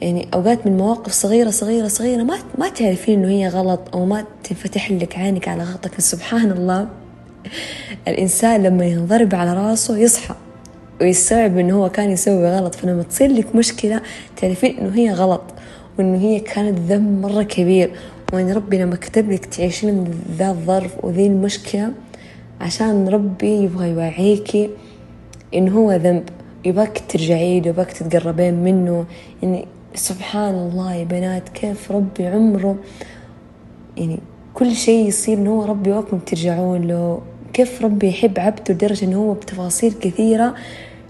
يعني 0.01 0.27
أوقات 0.33 0.67
من 0.67 0.77
مواقف 0.77 1.11
صغيرة 1.11 1.49
صغيرة 1.49 1.87
صغيرة 1.87 2.23
ما 2.23 2.37
ما 2.57 2.69
تعرفين 2.69 3.19
إنه 3.19 3.31
هي 3.31 3.47
غلط 3.47 3.79
أو 3.93 4.05
ما 4.05 4.25
تنفتح 4.43 4.91
لك 4.91 5.17
عينك 5.17 5.47
على 5.47 5.63
غلطك. 5.63 6.01
سبحان 6.01 6.51
الله. 6.51 6.87
الإنسان 8.07 8.63
لما 8.63 8.85
ينضرب 8.85 9.35
على 9.35 9.53
رأسه 9.53 9.97
يصحى 9.97 10.35
ويستوعب 11.01 11.57
إنه 11.57 11.83
هو 11.83 11.89
كان 11.89 12.11
يسوي 12.11 12.57
غلط. 12.57 12.75
فلما 12.75 13.03
تصير 13.03 13.31
لك 13.31 13.55
مشكلة 13.55 14.01
تعرفين 14.37 14.77
إنه 14.77 14.95
هي 14.95 15.13
غلط. 15.13 15.41
وإنه 15.99 16.17
هي 16.17 16.39
كانت 16.39 16.79
ذنب 16.79 17.21
مرة 17.21 17.43
كبير. 17.43 17.91
وإن 18.33 18.51
ربي 18.51 18.77
لما 18.77 18.95
كتب 18.95 19.31
لك 19.31 19.45
تعيشين 19.45 20.03
ذا 20.37 20.49
الظرف 20.49 21.05
وذي 21.05 21.27
المشكلة 21.27 21.91
عشان 22.61 23.07
ربي 23.07 23.63
يبغى 23.63 23.89
يوعيكي 23.89 24.69
إنه 25.53 25.71
هو 25.71 25.91
ذنب. 25.91 26.23
يباك 26.65 27.03
ترجعي 27.09 27.59
له 27.59 27.67
يباك 27.67 27.91
تتقربين 27.91 28.53
منه. 28.53 29.05
يعني 29.43 29.65
سبحان 29.95 30.55
الله 30.55 30.93
يا 30.93 31.03
بنات 31.03 31.49
كيف 31.49 31.91
ربي 31.91 32.27
عمره؟ 32.27 32.75
يعني 33.97 34.19
كل 34.53 34.71
شيء 34.75 35.07
يصير 35.07 35.37
إنه 35.37 35.49
هو 35.49 35.65
ربي 35.65 35.91
وقتكم 35.91 36.19
ترجعون 36.19 36.81
له. 36.87 37.21
كيف 37.53 37.81
ربي 37.81 38.07
يحب 38.07 38.39
عبده 38.39 38.73
لدرجة 38.73 39.05
إنه 39.05 39.17
هو 39.17 39.33
بتفاصيل 39.33 39.93
كثيرة 39.93 40.55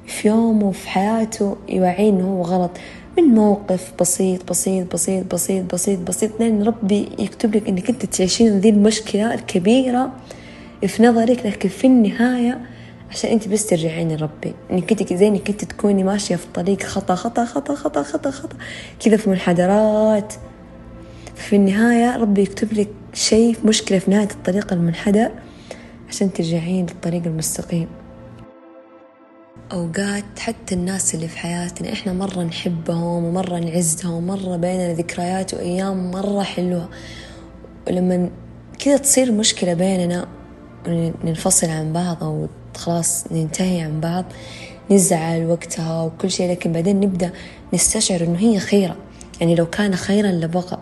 في 0.06 0.28
يومه 0.28 0.68
وفي 0.68 0.90
حياته 0.90 1.56
يوعيه 1.70 2.10
إنه 2.10 2.28
هو 2.28 2.42
غلط. 2.42 2.72
من 3.18 3.24
موقف 3.24 3.94
بسيط 4.00 4.50
بسيط 4.50 4.94
بسيط 4.94 5.34
بسيط 5.34 5.74
بسيط 5.74 6.00
بسيط 6.00 6.40
لين 6.40 6.64
ربي 6.64 7.10
يكتب 7.20 7.56
لك 7.56 7.68
إنك 7.68 7.90
أنت 7.90 8.06
تعيشين 8.06 8.60
ذي 8.60 8.70
المشكلة 8.70 9.34
الكبيرة 9.34 10.12
في 10.88 11.04
نظرك 11.04 11.46
لكن 11.46 11.70
في 11.70 11.88
النهاية 11.88 12.62
عشان 13.12 13.32
أنت 13.32 13.48
بس 13.48 13.66
ترجعين 13.66 14.16
لربي. 14.16 14.54
إنك 14.72 14.92
أنت 14.92 15.14
زي 15.14 15.28
إنك 15.28 15.50
أنت 15.50 15.66
تكوني 15.66 16.04
ماشية 16.04 16.36
في 16.36 16.46
طريق 16.54 16.84
خطأ 16.84 17.16
خطأ 17.16 17.46
خطأ 17.46 17.76
خطأ 17.76 18.04
خطأ 18.04 18.32
خطأ 18.32 18.58
كذا 19.00 19.18
في 19.18 19.30
منحدرات. 19.30 20.34
في 21.36 21.56
النهاية 21.56 22.18
ربي 22.18 22.42
يكتب 22.42 22.74
لك 22.74 22.90
شيء 23.14 23.58
مشكلة 23.66 24.00
في 24.00 24.12
نهاية 24.12 24.30
الطريق 24.32 24.74
المنحدر 24.74 25.32
عشان 26.10 26.34
ترجعين 26.34 26.86
للطريق 26.86 27.24
المستقيم. 27.26 27.88
أوقات 29.74 30.40
حتى 30.40 30.76
الناس 30.76 31.16
اللي 31.16 31.28
في 31.28 31.38
حياتنا 31.38 31.94
إحنا 31.94 32.14
مرة 32.14 32.44
نحبهم 32.44 33.24
ومرة 33.24 33.60
نعزهم 33.60 34.14
ومرة 34.14 34.56
بيننا 34.58 34.94
ذكريات 34.94 35.54
وأيام 35.54 36.12
مرة 36.12 36.44
حلوة. 36.44 36.90
ولما 37.88 38.30
كذا 38.80 38.98
تصير 38.98 39.32
مشكلة 39.32 39.74
بيننا 39.74 40.28
وننفصل 40.88 41.70
عن 41.70 41.94
بعض 41.94 42.24
أو 42.24 42.48
خلاص 42.78 43.24
ننتهي 43.32 43.82
عن 43.82 44.00
بعض 44.00 44.26
نزعل 44.92 45.46
وقتها 45.46 46.04
وكل 46.04 46.32
شيء 46.32 46.52
لكن 46.52 46.72
بعدين 46.72 47.00
نبدأ 47.00 47.32
نستشعر 47.74 48.22
إنه 48.22 48.40
هي 48.40 48.60
خيرة. 48.60 48.96
يعني 49.42 49.56
لو 49.56 49.66
كان 49.66 49.96
خيرا 49.96 50.32
لبقى. 50.32 50.80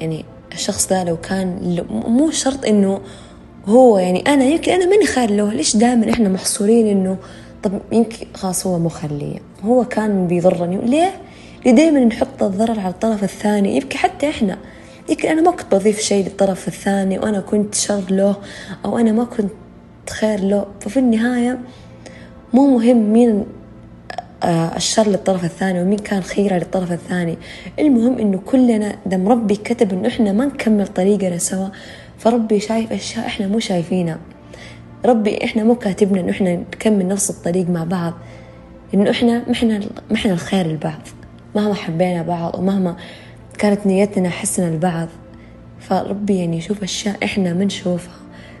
يعني 0.00 0.24
الشخص 0.52 0.86
ده 0.88 1.04
لو 1.04 1.16
كان 1.16 1.76
مو 1.90 2.30
شرط 2.30 2.64
إنه 2.66 3.00
هو 3.66 3.98
يعني 3.98 4.20
أنا 4.26 4.44
يمكن 4.44 4.72
أنا 4.72 4.86
ماني 4.86 5.06
خير 5.06 5.30
له 5.30 5.52
ليش 5.52 5.76
دائما 5.76 6.10
إحنا 6.10 6.28
محصورين 6.28 6.86
إنه 6.86 7.18
طب 7.62 7.72
يمكن 7.92 8.26
خلاص 8.34 8.66
هو 8.66 8.78
مخلية. 8.78 9.38
هو 9.64 9.84
كان 9.84 10.26
بيضرني. 10.26 10.76
ليه؟ 10.76 11.12
ليه 11.64 11.72
دايما 11.72 12.04
نحط 12.04 12.42
الضرر 12.42 12.80
على 12.80 12.88
الطرف 12.88 13.24
الثاني. 13.24 13.76
يمكن 13.76 13.98
حتى 13.98 14.28
إحنا. 14.28 14.58
يمكن 15.08 15.28
أنا 15.28 15.40
ما 15.42 15.50
كنت 15.50 15.74
بضيف 15.74 16.00
شيء 16.00 16.24
للطرف 16.24 16.68
الثاني 16.68 17.18
وأنا 17.18 17.40
كنت 17.40 17.74
شر 17.74 18.02
له 18.10 18.36
أو 18.84 18.98
أنا 18.98 19.12
ما 19.12 19.24
كنت 19.24 19.52
خير 20.10 20.40
له. 20.40 20.66
ففي 20.80 20.98
النهاية 20.98 21.58
مو 22.54 22.78
مهم 22.78 23.12
مين 23.12 23.44
آه، 24.42 24.76
الشر 24.76 25.08
للطرف 25.08 25.44
الثاني 25.44 25.82
ومين 25.82 25.98
كان 25.98 26.22
خيرة 26.22 26.54
للطرف 26.54 26.92
الثاني. 26.92 27.38
المهم 27.78 28.18
إنه 28.18 28.40
كلنا 28.46 28.96
دم 29.06 29.28
ربي 29.28 29.56
كتب 29.56 29.92
إنه 29.92 30.08
إحنا 30.08 30.32
ما 30.32 30.44
نكمل 30.44 30.86
طريقنا 30.86 31.38
سوا 31.38 31.68
فربي 32.18 32.60
شايف 32.60 32.92
أشياء 32.92 33.26
إحنا 33.26 33.46
مو 33.46 33.58
شايفينها. 33.58 34.18
ربي 35.04 35.44
إحنا 35.44 35.64
مو 35.64 35.74
كاتبنا 35.74 36.20
إنه 36.20 36.30
إحنا 36.30 36.56
نكمل 36.56 37.08
نفس 37.08 37.30
الطريق 37.30 37.70
مع 37.70 37.84
بعض. 37.84 38.14
إنه 38.94 39.10
إحنا 39.10 39.38
ما 39.46 39.52
إحنا 39.52 39.78
ما 39.78 40.14
إحنا 40.14 40.32
الخير 40.32 40.66
لبعض. 40.66 41.00
مهما 41.56 41.74
حبينا 41.74 42.22
بعض 42.22 42.58
ومهما 42.58 42.96
كانت 43.58 43.86
نيتنا 43.86 44.30
حسنة 44.30 44.70
لبعض. 44.70 45.08
فربي 45.80 46.38
يعني 46.38 46.56
يشوف 46.56 46.82
أشياء 46.82 47.24
إحنا 47.24 47.54
ما 47.54 47.64
نشوفها. 47.64 48.14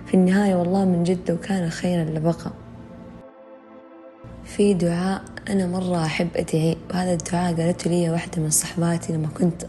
في 0.06 0.14
النهاية 0.14 0.54
والله 0.54 0.84
من 0.84 1.04
جد 1.04 1.30
وكان 1.30 1.70
خيرا 1.70 2.04
لبقى. 2.04 2.50
في 4.44 4.74
دعاء 4.74 5.22
أنا 5.50 5.66
مرة 5.66 6.04
أحب 6.04 6.28
أدعي 6.36 6.76
وهذا 6.90 7.12
الدعاء 7.12 7.54
قالته 7.54 7.90
لي 7.90 8.10
واحدة 8.10 8.42
من 8.42 8.50
صحباتي 8.50 9.12
لما 9.12 9.28
كنت 9.38 9.66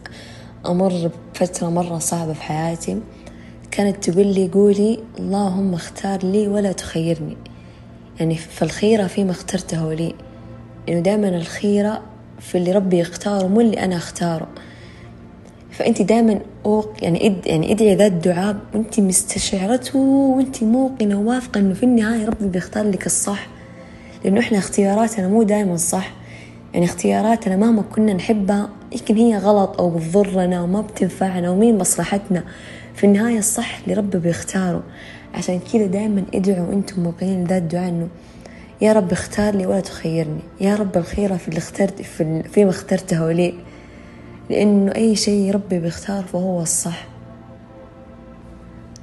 أمر 0.65 1.11
بفترة 1.33 1.69
مرة 1.69 1.97
صعبة 1.99 2.33
في 2.33 2.41
حياتي. 2.41 3.01
كانت 3.71 4.09
تقول 4.09 4.27
لي 4.27 4.47
قولي 4.47 4.99
اللهم 5.19 5.73
اختار 5.73 6.25
لي 6.25 6.47
ولا 6.47 6.71
تخيرني. 6.71 7.37
يعني 8.19 8.35
فالخيرة 8.35 9.07
فيما 9.07 9.31
اخترته 9.31 9.93
لي. 9.93 10.15
إنه 10.89 10.99
دائما 10.99 11.29
الخيرة 11.29 12.01
في 12.39 12.57
اللي 12.57 12.71
ربي 12.71 12.99
يختاره 12.99 13.47
مو 13.47 13.61
اللي 13.61 13.79
أنا 13.85 13.95
أختاره. 13.95 14.47
فأنت 15.71 16.01
دائما 16.01 16.39
أوق 16.65 16.93
يعني 17.01 17.27
إد 17.27 17.47
يعني 17.47 17.71
ادعي 17.71 17.95
ذا 17.95 18.05
الدعاء 18.05 18.57
وأنت 18.73 18.99
مستشعرته 18.99 19.99
وأنت 19.99 20.63
موقنة 20.63 21.19
وواثقة 21.19 21.59
إنه 21.59 21.73
في 21.73 21.83
النهاية 21.83 22.25
ربي 22.25 22.47
بيختار 22.47 22.89
لك 22.89 23.05
الصح. 23.05 23.47
لأنه 24.25 24.39
إحنا 24.39 24.57
اختياراتنا 24.57 25.27
مو 25.27 25.43
دائما 25.43 25.75
صح. 25.75 26.13
يعني 26.73 26.85
اختياراتنا 26.85 27.55
مهما 27.55 27.81
كنا 27.81 28.13
نحبها 28.13 28.69
يمكن 28.91 29.15
هي 29.15 29.37
غلط 29.37 29.79
أو 29.81 29.89
بتضرنا 29.89 30.61
وما 30.61 30.81
بتنفعنا 30.81 31.49
ومين 31.49 31.77
مصلحتنا. 31.77 32.43
في 32.99 33.05
النهاية 33.05 33.37
الصح 33.39 33.79
اللي 33.83 33.93
ربي 33.93 34.17
بيختاره. 34.17 34.83
عشان 35.33 35.59
كذا 35.73 35.85
دائما 35.85 36.23
ادعوا 36.33 36.73
أنتم 36.73 37.03
موقنين 37.03 37.43
ذا 37.43 37.57
الدعاء 37.57 37.89
إنه 37.89 38.07
يا 38.81 38.93
رب 38.93 39.11
اختار 39.11 39.55
لي 39.55 39.65
ولا 39.65 39.79
تخيرني. 39.79 40.39
يا 40.61 40.75
رب 40.75 40.97
الخيرة 40.97 41.37
في 41.37 41.47
اللي 41.47 41.57
اخترت 41.57 42.01
في 42.01 42.43
فيما 42.43 42.69
اخترته 42.69 43.31
لي 43.31 43.53
لأنه 44.49 44.95
أي 44.95 45.15
شيء 45.15 45.51
ربي 45.51 45.79
بيختار 45.79 46.23
فهو 46.23 46.61
الصح. 46.61 47.07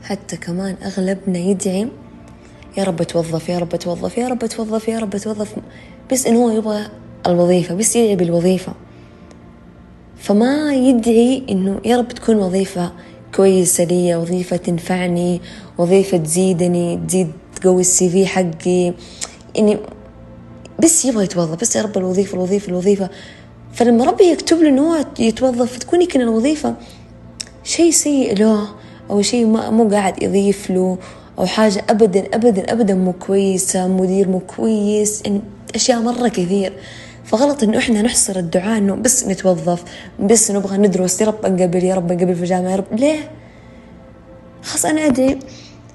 حتى 0.02 0.36
كمان 0.36 0.76
أغلبنا 0.84 1.38
يدعي 1.38 1.88
يا 2.78 2.84
رب 2.84 3.02
توظف 3.02 3.48
يا 3.48 3.58
رب 3.58 3.76
توظف 3.76 4.18
يا 4.18 4.28
رب 4.28 4.46
توظف 4.46 4.88
يا 4.88 4.98
رب 4.98 5.16
توظف. 5.16 5.54
بس 6.12 6.26
إنه 6.26 6.44
هو 6.44 6.50
يبغى 6.50 6.86
الوظيفة 7.26 7.74
بس 7.74 7.96
يدعي 7.96 8.16
بالوظيفة. 8.16 8.72
فما 10.16 10.74
يدعي 10.74 11.46
إنه 11.50 11.80
يا 11.84 11.96
رب 11.96 12.08
تكون 12.08 12.36
وظيفة 12.36 12.92
كويسة 13.36 13.84
لي 13.84 14.16
وظيفة 14.16 14.56
تنفعني 14.56 15.40
وظيفة 15.78 16.16
تزيدني 16.16 17.00
تزيد 17.08 17.32
تقوي 17.56 17.80
السي 17.80 18.10
في 18.10 18.26
حقي. 18.26 18.92
يعني 19.54 19.76
بس 20.82 21.04
يبغى 21.04 21.24
يتوظف 21.24 21.60
بس 21.60 21.76
يا 21.76 21.82
رب 21.82 21.98
الوظيفة 21.98 22.34
الوظيفة 22.34 22.68
الوظيفة. 22.68 23.10
فلما 23.72 24.04
ربي 24.04 24.24
يكتب 24.24 24.62
له 24.62 24.68
انه 24.68 24.82
هو 24.82 25.04
يتوظف 25.18 25.78
تكون 25.78 26.02
يمكن 26.02 26.20
الوظيفة 26.20 26.74
شيء 27.64 27.90
سيء 27.90 28.38
له 28.38 28.68
أو 29.10 29.22
شيء 29.22 29.46
مو 29.46 29.88
قاعد 29.88 30.22
يضيف 30.22 30.70
له 30.70 30.98
أو 31.38 31.46
حاجة 31.46 31.84
ابدا 31.90 32.24
ابدا 32.34 32.72
ابدا 32.72 32.94
مو 32.94 33.12
كويسة 33.12 33.88
مدير 33.88 34.28
مو 34.28 34.40
كويس 34.40 35.22
يعني 35.24 35.40
أشياء 35.74 36.00
مرة 36.00 36.28
كثير. 36.28 36.72
فغلط 37.26 37.62
إنه 37.62 37.78
إحنا 37.78 38.02
نحصر 38.02 38.37
الدعاء 38.37 38.78
إنه 38.78 38.95
بس 38.95 39.25
نتوظف 39.25 39.85
بس 40.21 40.50
نبغى 40.50 40.76
ندرس 40.78 41.21
يا 41.21 41.26
رب 41.26 41.45
انقبل 41.47 41.85
يا 41.85 41.95
رب 41.95 42.12
انقبل 42.12 42.35
في 42.35 42.40
الجامعة 42.42 42.71
يا 42.71 42.76
رب. 42.76 42.85
ليه؟ 42.92 43.30
خلاص 44.62 44.85
أنا 44.85 45.06
أدري. 45.06 45.38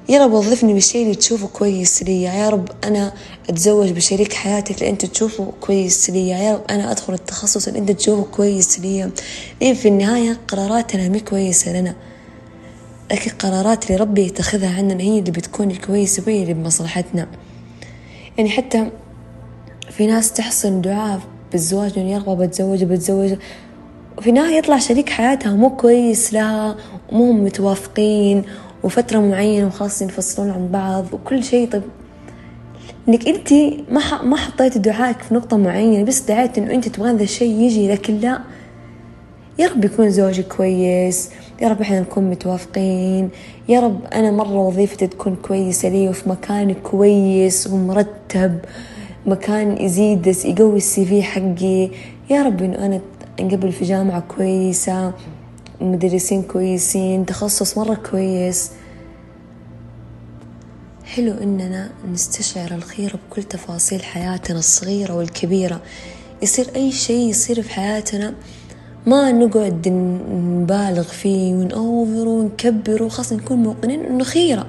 يا 0.10 0.24
رب 0.26 0.32
وظفني 0.34 0.74
بالشيء 0.74 1.04
اللي 1.04 1.16
تشوفه 1.16 1.48
كويس 1.48 2.04
لي 2.04 2.24
يا 2.24 2.50
رب 2.50 2.70
أنا 2.84 3.14
أتزوج 3.50 3.92
بشريك 3.92 4.34
حياتك 4.34 4.76
اللي 4.76 4.90
أنت 4.90 5.06
تشوفه 5.06 5.52
كويس 5.62 6.10
لي 6.10 6.30
يا 6.30 6.54
رب 6.54 6.62
أنا 6.70 6.92
أدخل 6.92 7.14
التخصص 7.14 7.68
اللي 7.68 7.80
أنت 7.80 7.92
تشوفه 7.92 8.24
كويس 8.32 8.80
لي. 8.80 9.12
ليه 9.62 9.74
في 9.74 9.88
النهاية 9.88 10.38
قراراتنا 10.48 11.10
مي 11.10 11.20
كويسة 11.20 11.74
لنا. 11.80 11.96
لكن 13.12 13.32
قرارات 13.32 13.86
اللي 13.86 13.96
ربي 14.02 14.22
يتخذها 14.22 14.78
عننا 14.78 15.04
هي 15.04 15.20
اللي 15.20 15.32
بتكون 15.32 15.72
الكويسة 15.72 16.24
وهي 16.28 16.42
اللي 16.44 16.54
بمصلحتنا. 16.54 17.28
يعني 18.38 18.50
حتى 18.50 18.90
في 19.92 20.08
ناس 20.08 20.34
تحصل 20.34 20.82
دعاء 20.82 21.20
بالزواج 21.52 22.00
إنه 22.00 22.12
يا 22.12 22.18
رب 22.28 22.38
بتزوج 22.38 22.84
بتزوج. 22.84 23.34
وفي 24.18 24.30
النهاية 24.30 24.58
يطلع 24.58 24.78
شريك 24.78 25.10
حياتها 25.10 25.54
مو 25.54 25.70
كويس 25.70 26.34
لها 26.34 26.76
ومو 27.12 27.32
متوافقين 27.32 28.44
وفترة 28.84 29.20
معينة 29.20 29.68
وخلاص 29.68 30.02
ينفصلون 30.02 30.50
عن 30.50 30.68
بعض 30.68 31.06
وكل 31.14 31.44
شيء. 31.44 31.70
طيب 31.70 31.82
انك 33.10 33.28
أنت 33.28 33.54
ما 33.90 34.22
ما 34.24 34.38
حطيتي 34.38 34.80
دعائك 34.80 35.20
في 35.20 35.34
نقطة 35.34 35.58
معينة 35.58 36.04
بس 36.04 36.22
دعيت 36.22 36.58
إنه 36.58 36.74
أنت 36.74 36.88
تبغين 36.90 37.18
ذا 37.18 37.24
الشيء 37.24 37.60
يجي 37.60 37.92
لكن 37.92 38.18
لا. 38.18 38.40
يا 39.60 39.68
رب 39.68 39.86
يكون 39.86 40.10
زوجي 40.10 40.44
كويس 40.44 41.30
يا 41.62 41.68
رب 41.68 41.82
إحنا 41.82 42.00
نكون 42.00 42.30
متوافقين 42.30 43.30
يا 43.70 43.80
رب 43.80 44.00
أنا 44.14 44.32
مرة 44.32 44.58
وظيفتي 44.68 45.08
تكون 45.08 45.36
كويسة 45.36 45.90
لي 45.90 46.10
وفي 46.10 46.30
مكان 46.30 46.74
كويس 46.74 47.68
ومرتب. 47.68 48.60
مكان 49.26 49.82
يزيد 49.82 50.28
يقوي 50.28 50.78
السي 50.78 51.06
في 51.06 51.24
حقي. 51.24 51.90
يا 52.30 52.44
رب 52.44 52.62
إنه 52.62 52.86
أنا 52.86 53.02
أنقبل 53.40 53.72
في 53.72 53.86
جامعة 53.86 54.24
كويسة 54.38 55.14
مدرسين 55.82 56.42
كويسين 56.42 57.26
تخصص 57.26 57.78
مرة 57.78 57.96
كويس. 58.12 58.72
حلو 61.06 61.34
إننا 61.34 61.90
نستشعر 62.14 62.72
الخير 62.72 63.16
بكل 63.16 63.44
تفاصيل 63.44 64.04
حياتنا 64.04 64.60
الصغيرة 64.60 65.16
والكبيرة. 65.16 65.82
يصير 66.42 66.68
أي 66.76 66.92
شيء 66.92 67.30
يصير 67.30 67.62
في 67.62 67.74
حياتنا 67.74 68.34
ما 69.06 69.32
نقعد 69.32 69.88
نبالغ 69.88 71.04
فيه 71.04 71.54
ونأوفر 71.54 72.28
ونكبر 72.28 73.04
وخاصة 73.04 73.36
نكون 73.36 73.58
موقنين 73.58 74.06
إنه 74.06 74.24
خيرة. 74.24 74.68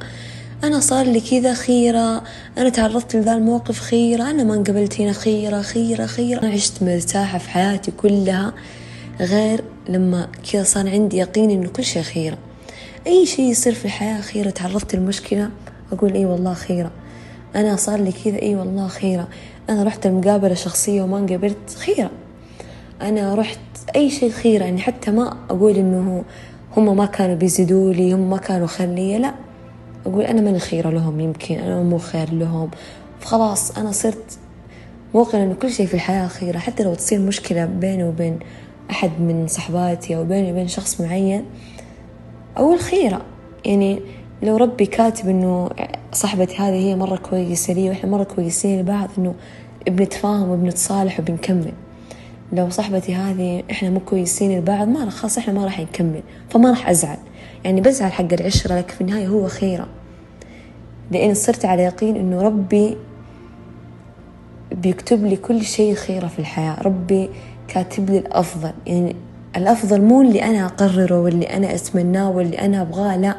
أنا 0.64 0.80
صار 0.80 1.06
لي 1.06 1.20
كذا 1.20 1.54
خيرة 1.54 2.22
أنا 2.58 2.68
تعرضت 2.68 3.16
لذا 3.16 3.34
الموقف 3.34 3.80
خيرة 3.80 4.30
أنا 4.30 4.44
ما 4.44 4.54
انقبلت 4.54 5.00
هنا 5.00 5.12
خيرة 5.12 5.62
خيرة 5.62 6.06
خيرة. 6.06 6.42
أنا 6.42 6.52
عشت 6.52 6.82
مرتاحة 6.82 7.38
في 7.38 7.50
حياتي 7.50 7.90
كلها 7.90 8.52
غير 9.20 9.64
لما 9.88 10.28
كذا 10.52 10.62
صار 10.62 10.88
عندي 10.88 11.16
يقين 11.16 11.50
إنه 11.50 11.68
كل 11.68 11.84
شيء 11.84 12.02
خيرة. 12.02 12.38
أي 13.06 13.26
شيء 13.26 13.44
يصير 13.44 13.74
في 13.74 13.84
الحياة 13.84 14.20
خيرة 14.20 14.50
تعرضت 14.50 14.94
لمشكلة 14.94 15.50
أقول 15.92 16.12
أي 16.12 16.24
والله 16.26 16.54
خيرة. 16.54 16.90
أنا 17.56 17.76
صار 17.76 18.00
لي 18.00 18.12
كذا 18.24 18.42
أي 18.42 18.56
والله 18.56 18.88
خيرة. 18.88 19.28
أنا 19.70 19.82
رحت 19.82 20.06
المقابلة 20.06 20.54
شخصية 20.54 21.02
وما 21.02 21.18
انقبلت 21.18 21.70
خيرة. 21.76 22.10
أنا 23.02 23.34
رحت 23.34 23.58
أي 23.96 24.10
شيء 24.10 24.30
خيرة 24.30 24.64
يعني 24.64 24.80
حتى 24.80 25.10
ما 25.10 25.36
أقول 25.50 25.76
إنه 25.76 26.24
هم 26.76 26.96
ما 26.96 27.06
كانوا 27.06 27.34
بيزيدوا 27.34 27.92
لي 27.92 28.12
هم 28.12 28.30
ما 28.30 28.36
كانوا 28.36 28.66
خير 28.66 29.18
لا. 29.18 29.34
أقول 30.06 30.24
أنا 30.24 30.40
من 30.40 30.54
الخيرة 30.54 30.90
لهم 30.90 31.20
يمكن 31.20 31.54
أنا 31.58 31.82
مو 31.82 31.98
خير 31.98 32.32
لهم. 32.32 32.70
فخلاص 33.20 33.78
أنا 33.78 33.92
صرت 33.92 34.38
موقنة 35.14 35.42
إنه 35.42 35.54
كل 35.54 35.70
شيء 35.70 35.86
في 35.86 35.94
الحياة 35.94 36.28
خيرة 36.28 36.58
حتى 36.58 36.82
لو 36.84 36.94
تصير 36.94 37.20
مشكلة 37.20 37.64
بيني 37.64 38.04
وبين 38.04 38.38
أحد 38.90 39.10
من 39.20 39.46
صحباتي 39.46 40.16
أو 40.16 40.24
بيني 40.24 40.52
وبين 40.52 40.68
شخص 40.68 41.00
معين 41.00 41.44
أقول 42.56 42.78
خيرة. 42.78 43.22
يعني 43.64 44.00
لو 44.42 44.56
ربي 44.56 44.86
كاتب 44.86 45.28
إنه 45.28 45.70
صاحبتي 46.12 46.56
هذه 46.56 46.74
هي 46.74 46.96
مرة 46.96 47.16
كويسة 47.16 47.74
لي 47.74 47.88
وإحنا 47.88 48.10
مرة 48.10 48.24
كويسين 48.24 48.80
لبعض 48.80 49.08
إنه 49.18 49.34
بنتفاهم 49.86 50.50
وبنتصالح 50.50 51.20
وبنكمل. 51.20 51.72
لو 52.52 52.70
صاحبتي 52.70 53.14
هذه 53.14 53.62
إحنا 53.70 53.90
مو 53.90 54.00
كويسين 54.00 54.58
لبعض 54.58 54.88
ما 54.88 55.10
خلاص 55.10 55.38
إحنا 55.38 55.52
ما 55.52 55.64
راح 55.64 55.80
نكمل 55.80 56.22
فما 56.50 56.70
راح 56.70 56.88
أزعل. 56.88 57.18
يعني 57.64 57.80
بزعل 57.80 58.12
حق 58.12 58.32
العشرة 58.32 58.74
لكن 58.74 58.94
في 58.94 59.00
النهاية 59.00 59.28
هو 59.28 59.48
خيرة. 59.48 59.86
لأن 61.10 61.34
صرت 61.34 61.64
على 61.64 61.82
يقين 61.82 62.16
إنه 62.16 62.42
ربي 62.42 62.96
بيكتب 64.72 65.24
لي 65.24 65.36
كل 65.36 65.62
شيء 65.62 65.94
خيرة 65.94 66.26
في 66.26 66.38
الحياة. 66.38 66.82
ربي 66.82 67.30
كاتب 67.68 68.10
لي 68.10 68.18
الأفضل. 68.18 68.72
يعني 68.86 69.16
الأفضل 69.56 70.00
مو 70.02 70.22
اللي 70.22 70.42
أنا 70.42 70.66
أقرره 70.66 71.20
واللي 71.20 71.46
أنا 71.46 71.74
أتمناه 71.74 72.30
واللي 72.30 72.58
أنا 72.58 72.82
أبغاه 72.82 73.16
لا. 73.16 73.36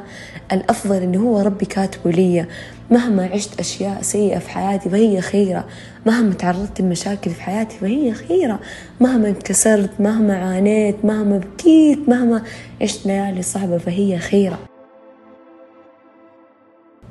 الأفضل 0.52 0.98
اللي 0.98 1.18
هو 1.18 1.40
ربي 1.40 1.66
كاتبه 1.66 2.12
لي. 2.12 2.46
مهما 2.92 3.26
عشت 3.26 3.60
أشياء 3.60 4.02
سيئة 4.02 4.40
في 4.40 4.50
حياتي 4.50 4.90
فهي 4.90 5.22
خيرة. 5.22 5.66
مهما 6.06 6.34
تعرضت 6.34 6.82
لمشاكل 6.82 7.32
في 7.32 7.42
حياتي 7.42 7.78
فهي 7.78 8.14
خيرة. 8.14 8.60
مهما 9.02 9.28
انكسرت 9.30 9.92
مهما 10.00 10.38
عانيت 10.38 11.06
مهما 11.06 11.38
بكيت 11.38 12.10
مهما 12.10 12.44
عشت 12.82 13.06
ليالي 13.06 13.42
صعبة 13.42 13.78
فهي 13.78 14.18
خيرة. 14.20 14.60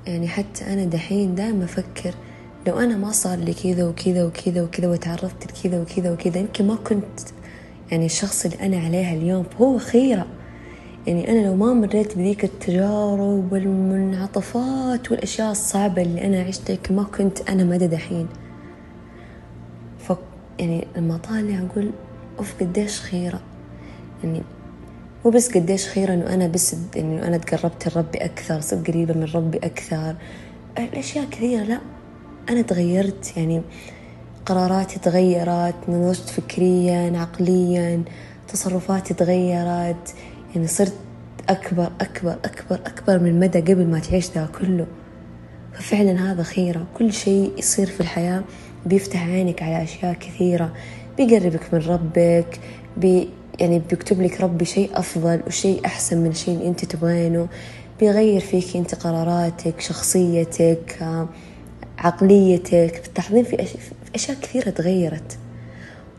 يعني 0.06 0.28
حتى 0.28 0.64
أنا 0.73 0.85
دحين 0.85 1.35
دائما 1.35 1.64
أفكر 1.64 2.14
لو 2.66 2.78
أنا 2.78 2.97
ما 2.97 3.11
صار 3.12 3.38
لي 3.38 3.54
كذا 3.54 3.85
وكذا 3.85 4.25
وكذا 4.25 4.62
وكذا 4.62 4.88
وتعرضت 4.88 5.47
لكذا 5.47 5.80
وكذا 5.80 6.12
وكذا 6.12 6.38
يمكن 6.38 6.66
ما 6.66 6.75
كنت 6.75 7.21
يعني 7.92 8.06
الشخص 8.06 8.44
اللي 8.44 8.61
أنا 8.61 8.76
عليها 8.84 9.14
اليوم 9.14 9.44
هو 9.61 9.78
خيرة. 9.78 10.26
يعني 11.06 11.30
أنا 11.30 11.46
لو 11.46 11.56
ما 11.56 11.75
مريت 11.75 12.18
بذيك 12.18 12.44
التجارب 12.44 13.52
والمنعطفات 13.52 15.11
والأشياء 15.11 15.50
الصعبة 15.50 16.02
اللي 16.02 16.26
أنا 16.26 16.42
عشتها 16.42 16.78
ما 16.90 17.02
كنت 17.02 17.50
أنا 17.50 17.64
مدى 17.64 17.87
دحين. 17.87 18.28
ف 19.99 20.12
يعني 20.58 20.87
لما 20.96 21.16
طالع 21.16 21.58
أقول 21.58 21.90
أوف 22.38 22.54
قديش 22.61 23.00
خيرة. 23.00 23.40
يعني 24.25 24.42
مو 25.25 25.30
بس 25.30 25.54
قديش 25.54 25.88
خيرة 25.88 26.14
إنه 26.14 26.34
أنا 26.34 26.46
بس 26.46 26.76
إنه 26.96 27.26
أنا 27.26 27.37
تقربت 27.37 27.88
لربي 27.88 28.18
أكثر 28.18 28.61
صرت 28.61 28.88
قريبة 28.88 29.14
من 29.14 29.25
ربي 29.34 29.58
أكثر. 29.58 30.16
الأشياء 30.78 31.25
كثيرة 31.30 31.62
لا 31.62 31.78
أنا 32.49 32.62
تغيرت. 32.62 33.37
يعني 33.37 33.62
قراراتي 34.46 34.99
تغيرت 34.99 35.75
نضجت 35.88 36.28
فكريا 36.28 37.18
عقليا 37.18 38.02
تصرفاتي 38.49 39.14
تغيرت 39.14 40.14
يعني 40.54 40.66
صرت 40.66 40.92
أكبر 41.49 41.90
أكبر 42.00 42.37
أكبر 42.44 42.80
أكبر 42.87 43.18
من 43.18 43.40
مدى 43.40 43.61
قبل 43.61 43.87
ما 43.87 43.99
تعيش 43.99 44.30
ذا 44.30 44.49
كله. 44.58 44.87
ففعلا 45.75 46.32
هذا 46.32 46.42
خيرة. 46.42 46.87
كل 46.99 47.12
شيء 47.12 47.52
يصير 47.58 47.87
في 47.87 48.00
الحياة 48.00 48.42
بيفتح 48.87 49.26
عينك 49.26 49.62
على 49.62 49.82
أشياء 49.82 50.14
كثيرة. 50.14 50.72
بيقربك 51.16 51.75
من 51.75 51.80
ربك 51.80 52.61
بي 52.96 53.28
يعني 53.61 53.78
بيكتب 53.78 54.22
لك 54.22 54.40
ربي 54.40 54.64
شيء 54.64 54.90
أفضل 54.94 55.40
وشيء 55.46 55.87
أحسن 55.87 56.18
من 56.18 56.31
الشيء 56.31 56.55
اللي 56.55 56.68
أنت 56.68 56.85
تبغينه. 56.85 57.48
بيغير 58.00 58.40
فيك 58.40 58.76
أنت 58.76 58.94
قراراتك 58.94 59.81
شخصيتك 59.81 60.98
عقليتك. 61.98 63.02
التحضير 63.07 63.44
في 63.44 63.62
أشياء, 63.62 63.81
أشياء 64.14 64.37
كثيرة 64.40 64.70
تغيرت. 64.70 65.38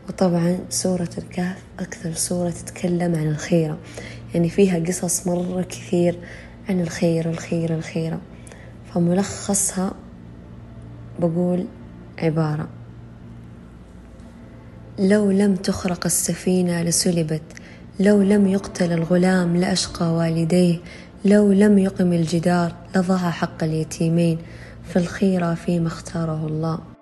وطبعا 0.08 0.58
سورة 0.70 1.10
الكهف 1.18 1.62
أكثر 1.78 2.12
سورة 2.12 2.50
تتكلم 2.50 3.14
عن 3.14 3.28
الخيرة 3.28 3.78
يعني 4.34 4.48
فيها 4.48 4.78
قصص 4.78 5.26
مرة 5.26 5.62
كثير 5.62 6.18
عن 6.68 6.80
الخير 6.80 7.30
الخير 7.30 7.74
الخيرة 7.74 8.20
فملخصها 8.94 9.94
بقول 11.20 11.66
عبارة. 12.18 12.68
لو 14.98 15.30
لم 15.30 15.56
تخرق 15.56 16.04
السفينة 16.04 16.82
لسلبت 16.82 17.42
لو 18.00 18.22
لم 18.22 18.46
يقتل 18.46 18.92
الغلام 18.92 19.56
لأشقى 19.56 20.14
والديه 20.14 20.78
لو 21.24 21.52
لم 21.52 21.78
يقم 21.78 22.12
الجدار 22.12 22.74
لضاع 22.96 23.30
حق 23.30 23.64
اليتيمين. 23.64 24.38
فالخيرة 24.84 25.54
فيما 25.54 25.88
اختاره 25.88 26.46
الله. 26.46 26.93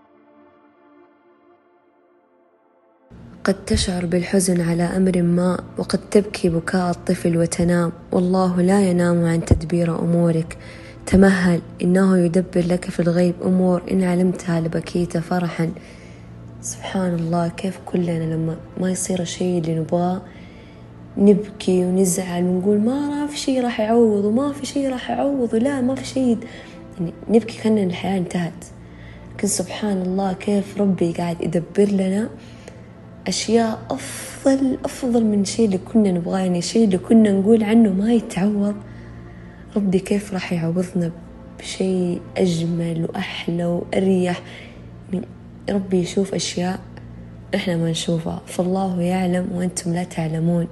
قد 3.44 3.64
تشعر 3.64 4.06
بالحزن 4.06 4.60
على 4.60 4.82
أمر 4.82 5.22
ما 5.22 5.58
وقد 5.78 5.98
تبكي 6.10 6.48
بكاء 6.48 6.90
الطفل 6.90 7.36
وتنام. 7.36 7.92
والله 8.12 8.62
لا 8.62 8.80
ينام 8.90 9.24
عن 9.24 9.44
تدبير 9.44 9.98
أمورك. 9.98 10.56
تمهل 11.06 11.60
إنه 11.82 12.18
يدبر 12.18 12.64
لك 12.66 12.84
في 12.84 13.00
الغيب 13.00 13.34
أمور. 13.44 13.82
إن 13.90 14.02
علمتها 14.02 14.60
لبكيت 14.60 15.18
فرحا. 15.18 15.70
سبحان 16.60 17.14
الله 17.14 17.48
كيف 17.48 17.78
كلنا 17.86 18.34
لما 18.34 18.56
ما 18.80 18.90
يصير 18.90 19.20
الشيء 19.20 19.58
اللي 19.58 19.78
نبغاه 19.78 20.22
نبكي 21.18 21.84
ونزعل 21.84 22.44
ونقول 22.44 22.80
ما 22.80 23.26
في 23.26 23.38
شيء 23.38 23.62
راح 23.62 23.80
يعوض 23.80 24.24
وما 24.24 24.52
في 24.52 24.66
شيء 24.66 24.90
راح 24.90 25.10
يعوض 25.10 25.54
ولا 25.54 25.80
ما 25.80 25.94
في 25.94 26.04
شيء 26.04 26.38
يعني 27.00 27.12
نبكي 27.28 27.58
كأن 27.62 27.78
الحياة 27.78 28.18
انتهت. 28.18 28.64
لكن 29.34 29.48
سبحان 29.48 30.02
الله 30.02 30.32
كيف 30.32 30.80
ربي 30.80 31.12
قاعد 31.12 31.36
يدبر 31.40 31.92
لنا 31.92 32.28
أشياء 33.28 33.78
أفضل 33.90 34.78
أفضل 34.84 35.24
من 35.24 35.40
الشيء 35.40 35.66
اللي 35.66 35.78
كنا 35.78 36.10
نبغاه 36.12 36.38
يعني 36.38 36.58
الشيء 36.58 36.84
اللي 36.84 36.98
كنا 36.98 37.32
نقول 37.32 37.64
عنه 37.64 37.92
ما 37.92 38.12
يتعوض. 38.12 38.74
ربي 39.76 39.98
كيف 39.98 40.32
راح 40.32 40.52
يعوضنا 40.52 41.12
بشيء 41.58 42.20
أجمل 42.36 43.04
وأحلى 43.08 43.64
وأريح؟ 43.64 44.42
يعني 45.12 45.26
ربي 45.70 45.96
يشوف 45.98 46.34
أشياء 46.34 46.80
إحنا 47.54 47.76
ما 47.76 47.90
نشوفها. 47.90 48.42
فالله 48.46 49.02
يعلم 49.02 49.48
وأنتم 49.52 49.94
لا 49.94 50.04
تعلمون. 50.04 50.68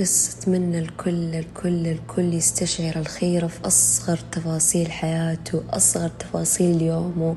بس 0.00 0.36
أتمنى 0.38 0.78
الكل 0.78 1.34
الكل 1.34 1.86
الكل 1.86 2.34
يستشعر 2.34 2.96
الخير 2.96 3.48
في 3.48 3.66
أصغر 3.66 4.18
تفاصيل 4.32 4.90
حياته 4.90 5.62
أصغر 5.70 6.08
تفاصيل 6.08 6.82
يومه. 6.82 7.36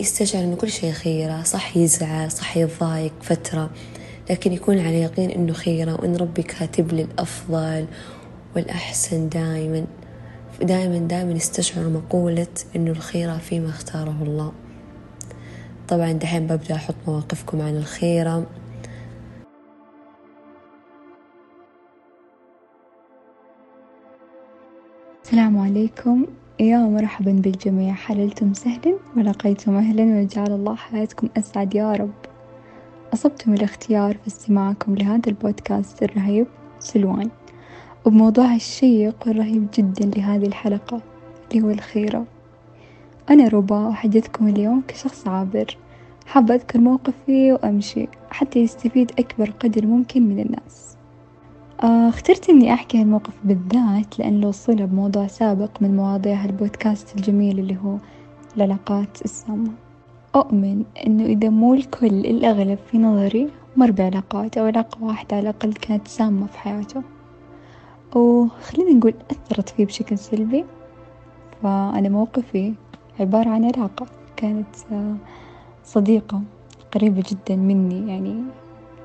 يستشعر 0.00 0.44
إنه 0.44 0.56
كل 0.56 0.70
شيء 0.70 0.92
خيرة 0.92 1.42
صح 1.42 1.76
يزعل 1.76 2.30
صح 2.30 2.56
يضايق 2.56 3.12
فترة 3.22 3.70
لكن 4.30 4.52
يكون 4.52 4.78
على 4.78 5.02
يقين 5.02 5.30
إنه 5.30 5.52
خيرة 5.52 5.92
وإن 6.00 6.16
ربي 6.16 6.42
كاتب 6.42 6.92
لي 6.92 7.02
الأفضل 7.02 7.86
والأحسن 8.56 9.28
دائما 9.28 9.86
دائما 10.62 10.98
دائما 10.98 11.32
يستشعر 11.32 11.88
مقولة 11.88 12.46
إنه 12.76 12.90
الخيرة 12.90 13.36
فيما 13.38 13.68
اختاره 13.68 14.16
الله. 14.22 14.52
طبعا 15.88 16.12
دحين 16.12 16.46
ببدأ 16.46 16.74
أحط 16.74 16.94
مواقفكم 17.06 17.60
عن 17.60 17.76
الخيرة. 17.76 18.46
السلام 25.24 25.58
عليكم. 25.58 26.26
يا 26.60 26.78
مرحبا 26.78 27.32
بالجميع. 27.32 27.94
حللتم 27.94 28.54
سهلا 28.54 28.96
ولقيتم 29.16 29.76
أهلا 29.76 30.02
وجعل 30.04 30.52
الله 30.52 30.74
حياتكم 30.74 31.28
أسعد 31.36 31.74
يا 31.74 31.92
رب. 31.92 32.10
أصبتم 33.14 33.54
الاختيار 33.54 34.16
في 34.16 34.26
استماعكم 34.26 34.94
لهذا 34.94 35.22
البودكاست 35.26 36.02
الرهيب 36.02 36.46
سلوان. 36.78 37.30
وبموضوع 38.04 38.54
الشيق 38.54 39.14
والرهيب 39.26 39.66
جدا 39.74 40.06
لهذه 40.20 40.46
الحلقة 40.46 41.00
اللي 41.52 41.62
هو 41.64 41.70
الخيرة. 41.70 42.24
أنا 43.30 43.48
ربا 43.48 43.90
أحدثكم 43.90 44.48
اليوم 44.48 44.82
كشخص 44.88 45.28
عابر. 45.28 45.76
حابة 46.26 46.54
أذكر 46.54 46.80
موقفي 46.80 47.52
وأمشي 47.52 48.08
حتى 48.30 48.58
يستفيد 48.58 49.12
أكبر 49.18 49.50
قدر 49.50 49.86
ممكن 49.86 50.22
من 50.22 50.40
الناس. 50.40 50.96
اخترت 51.82 52.50
إني 52.50 52.74
أحكي 52.74 53.00
هالموقف 53.00 53.32
بالذات 53.44 54.18
لأن 54.18 54.40
له 54.40 54.50
صلة 54.50 54.84
بموضوع 54.84 55.26
سابق 55.26 55.70
من 55.80 55.96
مواضيع 55.96 56.34
هالبودكاست 56.34 57.16
الجميل 57.16 57.58
اللي 57.58 57.76
هو 57.84 57.96
العلاقات 58.56 59.22
السامة. 59.24 59.70
أؤمن 60.36 60.84
إنه 61.06 61.24
إذا 61.24 61.48
مو 61.48 61.74
الكل 61.74 62.06
الأغلب 62.06 62.78
في 62.90 62.98
نظري 62.98 63.48
مر 63.76 63.90
بعلاقات 63.90 64.58
أو 64.58 64.66
علاقة 64.66 65.04
واحدة 65.04 65.36
على 65.36 65.50
الأقل 65.50 65.72
كانت 65.72 66.08
سامة 66.08 66.46
في 66.46 66.58
حياته. 66.58 67.02
وخلينا 68.14 68.92
نقول 68.92 69.14
أثرت 69.30 69.68
فيه 69.68 69.86
بشكل 69.86 70.18
سلبي. 70.18 70.64
فأنا 71.62 72.08
موقفي 72.08 72.74
عبارة 73.20 73.48
عن 73.48 73.64
علاقة 73.64 74.06
كانت 74.36 74.76
آه، 74.92 75.14
صديقة 75.84 76.42
قريبة 76.92 77.22
جدا 77.30 77.56
مني 77.56 78.12
يعني 78.12 78.42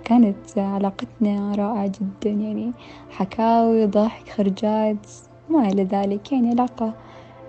كانت 0.06 0.58
علاقتنا 0.58 1.56
رائعة 1.56 1.88
جدا 1.88 2.30
يعني 2.30 2.72
حكاوي 3.12 3.86
ضحك 3.86 4.30
خرجات 4.30 5.08
وما 5.50 5.68
إلى 5.68 5.84
ذلك 5.84 6.32
يعني 6.32 6.50
علاقة 6.50 6.94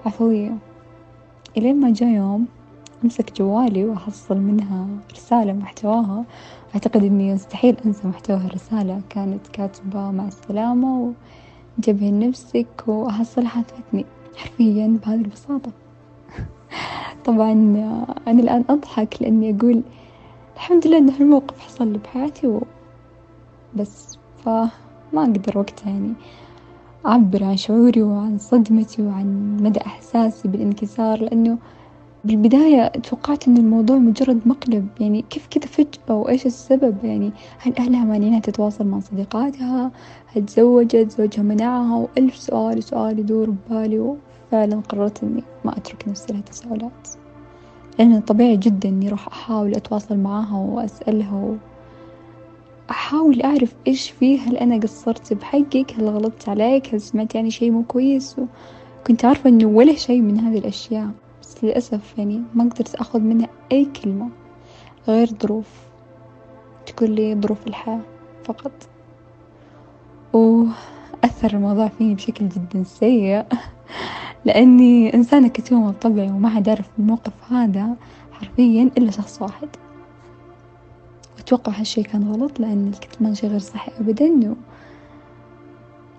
عفوية. 0.06 0.56
إلين 1.56 1.80
ما 1.80 1.90
جا 1.90 2.06
يوم 2.06 2.46
أمسك 3.04 3.32
جوالي 3.38 3.84
وأحصل 3.84 4.36
منها 4.36 4.86
رسالة 5.12 5.52
محتواها 5.52 6.24
أعتقد 6.74 7.04
إني 7.04 7.34
مستحيل 7.34 7.76
أنسى 7.86 8.08
محتوى 8.08 8.36
الرسالة 8.36 9.00
كانت 9.10 9.46
كاتبة 9.46 10.10
مع 10.10 10.28
السلامة 10.28 11.12
وانتبهي 11.76 12.10
لنفسك 12.10 12.66
وأحصل 12.86 13.46
حافتني 13.46 14.04
حرفيا 14.36 14.98
بهذه 15.04 15.20
البساطة. 15.20 15.70
طبعا 17.26 17.52
أنا 18.26 18.40
الآن 18.40 18.64
أضحك 18.70 19.22
لأني 19.22 19.56
أقول 19.56 19.82
الحمد 20.56 20.86
لله 20.86 20.98
إن 20.98 21.10
هالموقف 21.10 21.60
حصل 21.60 21.92
لي 21.92 21.98
بحياتي 21.98 22.60
وبس 23.74 24.18
فما 24.44 24.70
أقدر 25.14 25.58
وقتها 25.58 25.90
يعني 25.90 26.12
أعبر 27.06 27.44
عن 27.44 27.56
شعوري 27.56 28.02
وعن 28.02 28.38
صدمتي 28.38 29.02
وعن 29.02 29.56
مدى 29.62 29.80
إحساسي 29.80 30.48
بالانكسار 30.48 31.22
لأنه 31.22 31.58
بالبداية 32.24 32.88
توقعت 32.88 33.48
إن 33.48 33.56
الموضوع 33.56 33.96
مجرد 33.96 34.40
مقلب. 34.48 34.88
يعني 35.00 35.24
كيف 35.30 35.46
كذا 35.46 35.66
فجأة 35.66 36.14
وإيش 36.14 36.46
السبب؟ 36.46 37.04
يعني 37.04 37.32
هل 37.58 37.76
أهلها 37.78 38.04
مانعينها 38.04 38.40
تتواصل 38.40 38.86
مع 38.86 39.00
صديقاتها؟ 39.00 39.90
هل 40.26 40.46
تزوجت؟ 40.46 41.10
زوجها 41.18 41.42
منعها؟ 41.42 41.96
وألف 41.96 42.36
سؤال 42.36 42.82
سؤال 42.82 43.18
يدور 43.18 43.50
ببالي 43.50 43.98
وفعلا 43.98 44.80
قررت 44.88 45.22
إني 45.22 45.44
ما 45.64 45.76
أترك 45.76 46.08
نفسي 46.08 46.32
لها 46.32 46.40
تساؤلات 46.40 47.08
لأن 47.98 48.20
طبيعي 48.20 48.56
جدا 48.56 48.88
إني 48.88 49.08
راح 49.08 49.28
أحاول 49.28 49.74
أتواصل 49.74 50.16
معاها 50.16 50.56
وأسألها 50.56 51.56
أحاول 52.90 53.42
أعرف 53.42 53.74
إيش 53.86 54.10
فيه 54.10 54.40
هل 54.40 54.56
أنا 54.56 54.80
قصرت 54.80 55.32
بحقك 55.32 55.94
هل 55.98 56.08
غلطت 56.08 56.48
عليك 56.48 56.94
هل 56.94 57.00
سمعت 57.00 57.34
يعني 57.34 57.50
شي 57.50 57.70
مو 57.70 57.82
كويس؟ 57.82 58.36
وكنت 59.00 59.24
عارفة 59.24 59.50
إنه 59.50 59.66
ولا 59.66 59.94
شي 59.94 60.20
من 60.20 60.40
هذه 60.40 60.58
الأشياء 60.58 61.10
بس 61.42 61.64
للأسف 61.64 62.18
يعني 62.18 62.42
ما 62.54 62.64
قدرت 62.64 62.94
أخذ 62.94 63.20
منها 63.20 63.48
أي 63.72 63.84
كلمة 63.84 64.28
غير 65.08 65.26
ظروف. 65.42 65.68
تقول 66.86 67.10
لي 67.10 67.34
ظروف 67.34 67.66
الحياة 67.66 68.00
فقط. 68.44 68.72
وأثر 70.32 71.50
الموضوع 71.52 71.88
فيني 71.88 72.14
بشكل 72.14 72.48
جدا 72.48 72.84
سيء. 72.84 73.44
لأني 74.46 75.14
إنسانة 75.14 75.48
كتومة 75.48 75.90
بطبعي 75.90 76.30
وما 76.30 76.48
حد 76.48 76.66
يعرف 76.66 76.88
الموقف 76.98 77.52
هذا 77.52 77.96
حرفيا 78.32 78.90
إلا 78.98 79.10
شخص 79.10 79.42
واحد. 79.42 79.68
وأتوقع 81.36 81.72
هالشي 81.72 82.02
كان 82.02 82.32
غلط 82.32 82.60
لأن 82.60 82.88
الكتمان 82.94 83.34
شي 83.34 83.46
غير 83.46 83.58
صحي 83.58 83.92
أبدا 84.00 84.50
و 84.50 84.54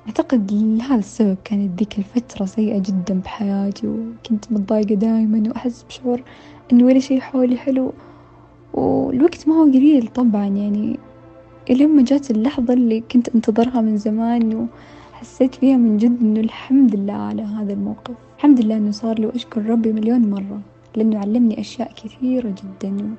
أعتقد 0.07 0.51
لهذا 0.51 0.99
السبب 0.99 1.37
كانت 1.43 1.79
ذيك 1.79 1.97
الفترة 1.97 2.45
سيئة 2.45 2.79
جدا 2.79 3.21
بحياتي 3.25 3.87
وكنت 3.87 4.51
متضايقة 4.51 4.95
دايما 4.95 5.49
وأحس 5.49 5.83
بشعور 5.83 6.23
إنه 6.71 6.85
ولا 6.85 6.99
شي 6.99 7.21
حولي 7.21 7.57
حلو 7.57 7.93
والوقت 8.73 9.47
ما 9.47 9.55
هو 9.55 9.63
قليل 9.63 10.07
طبعا 10.07 10.45
يعني 10.45 10.99
إلين 11.69 11.95
ما 11.95 12.03
جات 12.03 12.31
اللحظة 12.31 12.73
اللي 12.73 13.03
كنت 13.11 13.29
أنتظرها 13.35 13.81
من 13.81 13.97
زمان 13.97 14.67
وحسيت 15.17 15.55
فيها 15.55 15.77
من 15.77 15.97
جد 15.97 16.21
إنه 16.21 16.39
الحمد 16.39 16.95
لله 16.95 17.13
على 17.13 17.41
هذا 17.41 17.73
الموقف. 17.73 18.15
الحمد 18.37 18.61
لله 18.61 18.77
إنه 18.77 18.91
صار 18.91 19.19
لي 19.19 19.25
وأشكر 19.25 19.65
ربي 19.65 19.93
مليون 19.93 20.29
مرة 20.29 20.61
لأنه 20.95 21.19
علمني 21.19 21.59
أشياء 21.59 21.91
كثيرة 21.93 22.49
جدا 22.49 23.15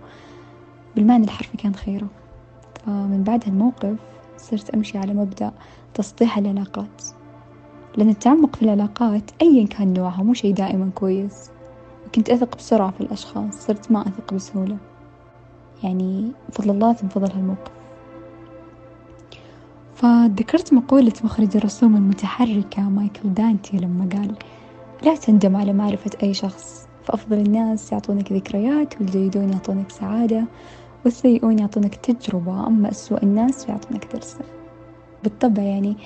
بالمعنى 0.97 1.25
الحرفي 1.25 1.57
كان 1.57 1.75
خيرة. 1.75 2.09
فمن 2.87 3.23
بعد 3.23 3.45
هالموقف 3.47 3.97
صرت 4.37 4.71
أمشي 4.71 4.99
على 4.99 5.15
مبدأ 5.15 5.53
تسطيح 5.95 6.39
العلاقات 6.39 7.03
لأن 7.97 8.09
التعمق 8.09 8.57
في 8.57 8.63
العلاقات 8.63 9.31
أيا 9.43 9.67
كان 9.67 9.93
نوعها 9.93 10.23
مو 10.23 10.35
شي 10.35 10.53
دائما 10.53 10.91
كويس. 10.95 11.51
وكنت 12.07 12.31
أثق 12.31 12.57
بسرعة 12.57 12.91
في 12.91 13.01
الأشخاص 13.01 13.55
صرت 13.67 13.93
ما 13.93 14.01
أثق 14.01 14.35
بسهولة. 14.35 14.77
يعني 15.83 16.33
فضل 16.53 16.71
الله 16.71 16.93
ثم 16.93 17.09
فضل 17.09 17.33
هالموقف. 17.33 17.78
فذكرت 19.99 20.73
مقولة 20.75 21.13
مخرج 21.25 21.57
الرسوم 21.57 21.97
المتحركة 21.97 22.83
مايكل 22.83 23.35
دانتي 23.35 23.77
لما 23.77 24.09
قال 24.13 24.35
لا 25.03 25.15
تندم 25.15 25.57
على 25.57 25.73
معرفة 25.73 26.11
أي 26.23 26.35
شخص 26.35 26.89
فأفضل 27.05 27.39
الناس 27.39 27.93
يعطونك 27.93 28.33
ذكريات 28.33 29.01
والجيدون 29.01 29.53
يعطونك 29.53 29.91
سعادة 29.91 30.45
والسيئون 31.05 31.59
يعطونك 31.59 31.95
تجربة 31.95 32.67
أما 32.67 32.91
أسوأ 32.91 33.23
الناس 33.23 33.69
يعطونك 33.69 34.07
درسا 34.15 34.39
بالطبع 35.25 35.63
يعني 35.63 35.97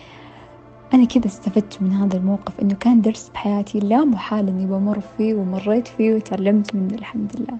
أنا 0.94 1.04
كذا 1.04 1.26
استفدت 1.26 1.82
من 1.82 1.92
هذا 1.92 2.16
الموقف 2.16 2.60
إنه 2.60 2.74
كان 2.74 3.00
درس 3.00 3.28
بحياتي 3.28 3.78
لا 3.78 4.04
محال 4.04 4.48
إني 4.48 4.66
بمر 4.66 5.00
فيه 5.00 5.34
ومريت 5.34 5.88
فيه 5.88 6.14
وتعلمت 6.14 6.74
منه 6.74 6.94
الحمد 6.94 7.32
لله. 7.36 7.58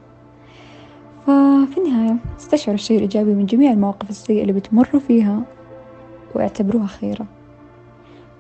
ففي 1.27 1.79
النهاية 1.79 2.17
استشعر 2.39 2.75
الشيء 2.75 2.97
الإيجابي 2.97 3.35
من 3.35 3.47
جميع 3.47 3.73
المواقف 3.73 4.11
السيئة 4.11 4.43
اللي 4.43 4.53
بتمروا 4.53 5.01
فيها 5.01 5.43
واعتبروها 6.35 6.87
خيرا 6.87 7.27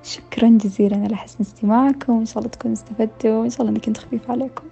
شكرا 0.04 0.48
جزيلا 0.48 0.96
على 0.96 1.16
حسن 1.16 1.36
استماعكم. 1.40 2.12
إن 2.12 2.24
شاء 2.24 2.38
الله 2.38 2.50
تكونوا 2.50 2.76
استفدتوا. 2.76 3.30
وإن 3.30 3.50
شاء 3.50 3.60
الله 3.60 3.70
إني 3.70 3.80
كنت 3.80 3.98
خفيف 3.98 4.30
عليكم. 4.30 4.62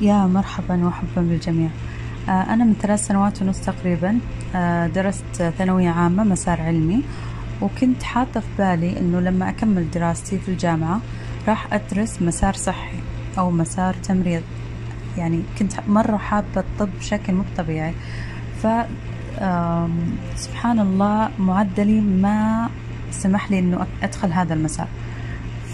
يا 0.00 0.26
مرحبا 0.26 0.86
وحبا 0.86 1.22
بالجميع. 1.22 1.68
أنا 2.28 2.64
من 2.64 2.74
ثلاث 2.74 3.06
سنوات 3.06 3.42
ونص 3.42 3.60
تقريبا 3.60 4.18
درست 4.94 5.42
ثانوية 5.58 5.90
عامة 5.90 6.24
مسار 6.24 6.60
علمي. 6.60 7.02
وكنت 7.62 8.02
حاطة 8.02 8.40
في 8.40 8.46
بالي 8.58 8.98
إنه 8.98 9.20
لما 9.20 9.48
أكمل 9.48 9.90
دراستي 9.90 10.38
في 10.38 10.48
الجامعة 10.48 11.00
راح 11.48 11.72
أدرس 11.74 12.22
مسار 12.22 12.54
صحي 12.54 12.98
أو 13.38 13.50
مسار 13.50 13.94
تمريض. 13.94 14.42
يعني 15.16 15.42
كنت 15.58 15.72
مرة 15.88 16.16
حابة 16.16 16.60
الطب 16.60 16.88
بشكل 16.98 17.32
مو 17.32 17.44
طبيعي 17.56 17.94
ف 18.62 18.66
سبحان 20.36 20.80
الله 20.80 21.30
معدلي 21.38 22.00
ما 22.00 22.68
سمح 23.10 23.50
لي 23.50 23.58
إنه 23.58 23.86
أدخل 24.02 24.32
هذا 24.32 24.54
المسار. 24.54 24.88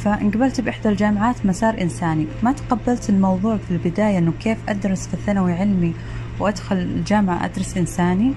فانقبلت 0.03 0.61
بإحدى 0.61 0.89
الجامعات 0.89 1.47
مسار 1.47 1.81
إنساني. 1.81 2.27
ما 2.43 2.53
تقبلت 2.53 3.11
الموضوع 3.11 3.57
في 3.57 3.71
البداية 3.71 4.19
إنه 4.19 4.33
كيف 4.41 4.59
أدرس 4.69 5.07
في 5.09 5.15
الثانوي 5.15 5.53
علمي 5.53 5.95
وأدخل 6.41 6.77
الجامعة 6.77 7.45
أدرس 7.45 7.77
إنساني. 7.77 8.33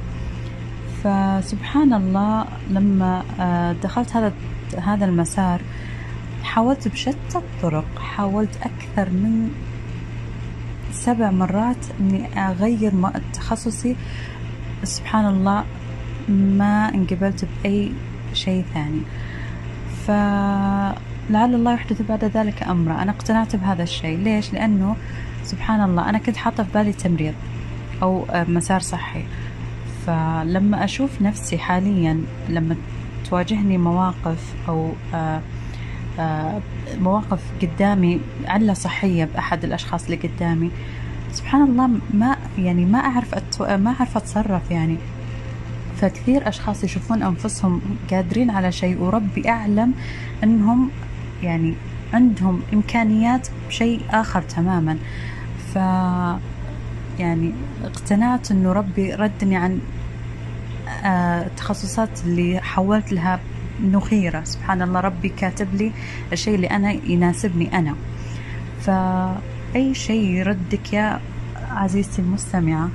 فسبحان 1.04 1.94
الله 1.94 2.46
لما 2.70 3.24
دخلت 3.84 4.16
هذا 4.16 4.34
هذا 4.84 5.06
المسار 5.06 5.62
حاولت 6.44 6.88
بشتى 6.88 7.36
الطرق. 7.36 8.00
حاولت 8.00 8.56
أكثر 8.56 9.10
من 9.10 9.50
سبع 10.92 11.32
مرات 11.32 11.86
إني 12.00 12.40
أغير 12.50 12.94
تخصصي 13.34 13.96
سبحان 14.84 15.26
الله 15.26 15.64
ما 16.30 16.90
انقبلت 16.96 17.46
بأي 17.64 17.92
شيء 18.34 18.66
ثاني. 18.74 19.02
فلعل 20.08 21.56
الله 21.56 21.74
يحدث 21.74 22.02
بعد 22.02 22.24
ذلك 22.26 22.64
أمره 22.64 23.02
أنا 23.02 23.12
اقتنعت 23.12 23.56
بهذا 23.56 23.84
الشيء. 23.84 24.18
ليش؟ 24.18 24.54
لأنه 24.54 24.96
سبحان 25.44 25.82
الله 25.82 26.10
أنا 26.10 26.18
كنت 26.18 26.38
حاطة 26.38 26.64
في 26.64 26.70
بالي 26.74 26.94
تمريض 26.94 27.34
أو 28.02 28.26
مسار 28.34 28.80
صحي. 28.80 29.24
فلما 30.06 30.84
أشوف 30.84 31.22
نفسي 31.22 31.58
حاليا 31.58 32.22
لما 32.50 32.76
تواجهني 33.30 33.78
مواقف 33.78 34.56
أو 34.70 34.92
مواقف 37.00 37.42
قدامي 37.62 38.20
علة 38.46 38.74
صحية 38.74 39.26
بأحد 39.26 39.64
الأشخاص 39.64 40.04
اللي 40.06 40.16
قدامي 40.16 40.72
سبحان 41.32 41.62
الله 41.64 41.90
ما 42.14 42.38
يعني 42.58 42.86
ما 42.86 43.00
أعرف 43.00 43.36
أتو... 43.36 43.78
ما 43.78 43.92
أعرف 44.00 44.18
أتصرف 44.18 44.72
يعني. 44.72 44.98
فكثير 45.98 46.48
أشخاص 46.48 46.84
يشوفون 46.84 47.24
أنفسهم 47.24 47.82
قادرين 48.12 48.50
على 48.50 48.72
شيء 48.72 49.02
وربي 49.02 49.50
أعلم 49.50 49.94
أنهم 50.44 50.90
يعني 51.44 51.74
عندهم 52.14 52.62
إمكانيات 52.74 53.48
بشيء 53.68 54.02
آخر 54.10 54.42
تماما. 54.42 54.98
ف 55.74 55.76
يعني 57.20 57.52
اقتنعت 57.84 58.52
أنه 58.52 58.74
ربي 58.74 59.14
ردني 59.14 59.56
عن 59.56 59.80
التخصصات 61.06 62.10
اللي 62.26 62.60
حولت 62.62 63.12
لها 63.12 63.40
انه 63.80 64.00
خيرة 64.00 64.44
سبحان 64.44 64.82
الله 64.82 65.00
ربي 65.00 65.30
كاتب 65.30 65.76
لي 65.76 65.92
الشيء 66.34 66.56
اللي 66.56 66.68
أنا 66.68 66.92
يناسبني 66.92 67.78
أنا. 67.78 67.96
فاي 69.74 69.94
شيء 69.94 70.22
يردك 70.22 70.94
يا 70.94 71.22
عزيزتي 71.70 72.22
المستمعة. 72.22 72.90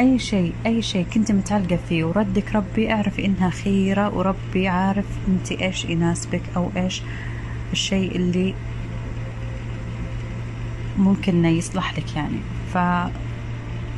أي 0.00 0.18
شيء 0.18 0.52
أي 0.66 0.82
شيء 0.82 1.06
كنت 1.14 1.32
متعلقة 1.32 1.78
فيه. 1.88 2.04
وردك 2.04 2.54
ربي 2.54 2.92
اعرفي 2.92 3.24
إنها 3.26 3.50
خيرة 3.50 4.16
وربي 4.16 4.68
عارف 4.68 5.06
أنت 5.28 5.52
إيش 5.52 5.84
يناسبك 5.84 6.42
أو 6.56 6.70
إيش 6.76 7.02
الشيء 7.72 8.16
اللي 8.16 8.54
ممكن 10.98 11.44
يصلح 11.44 11.98
لك 11.98 12.16
يعني. 12.16 12.38
ف 12.74 12.78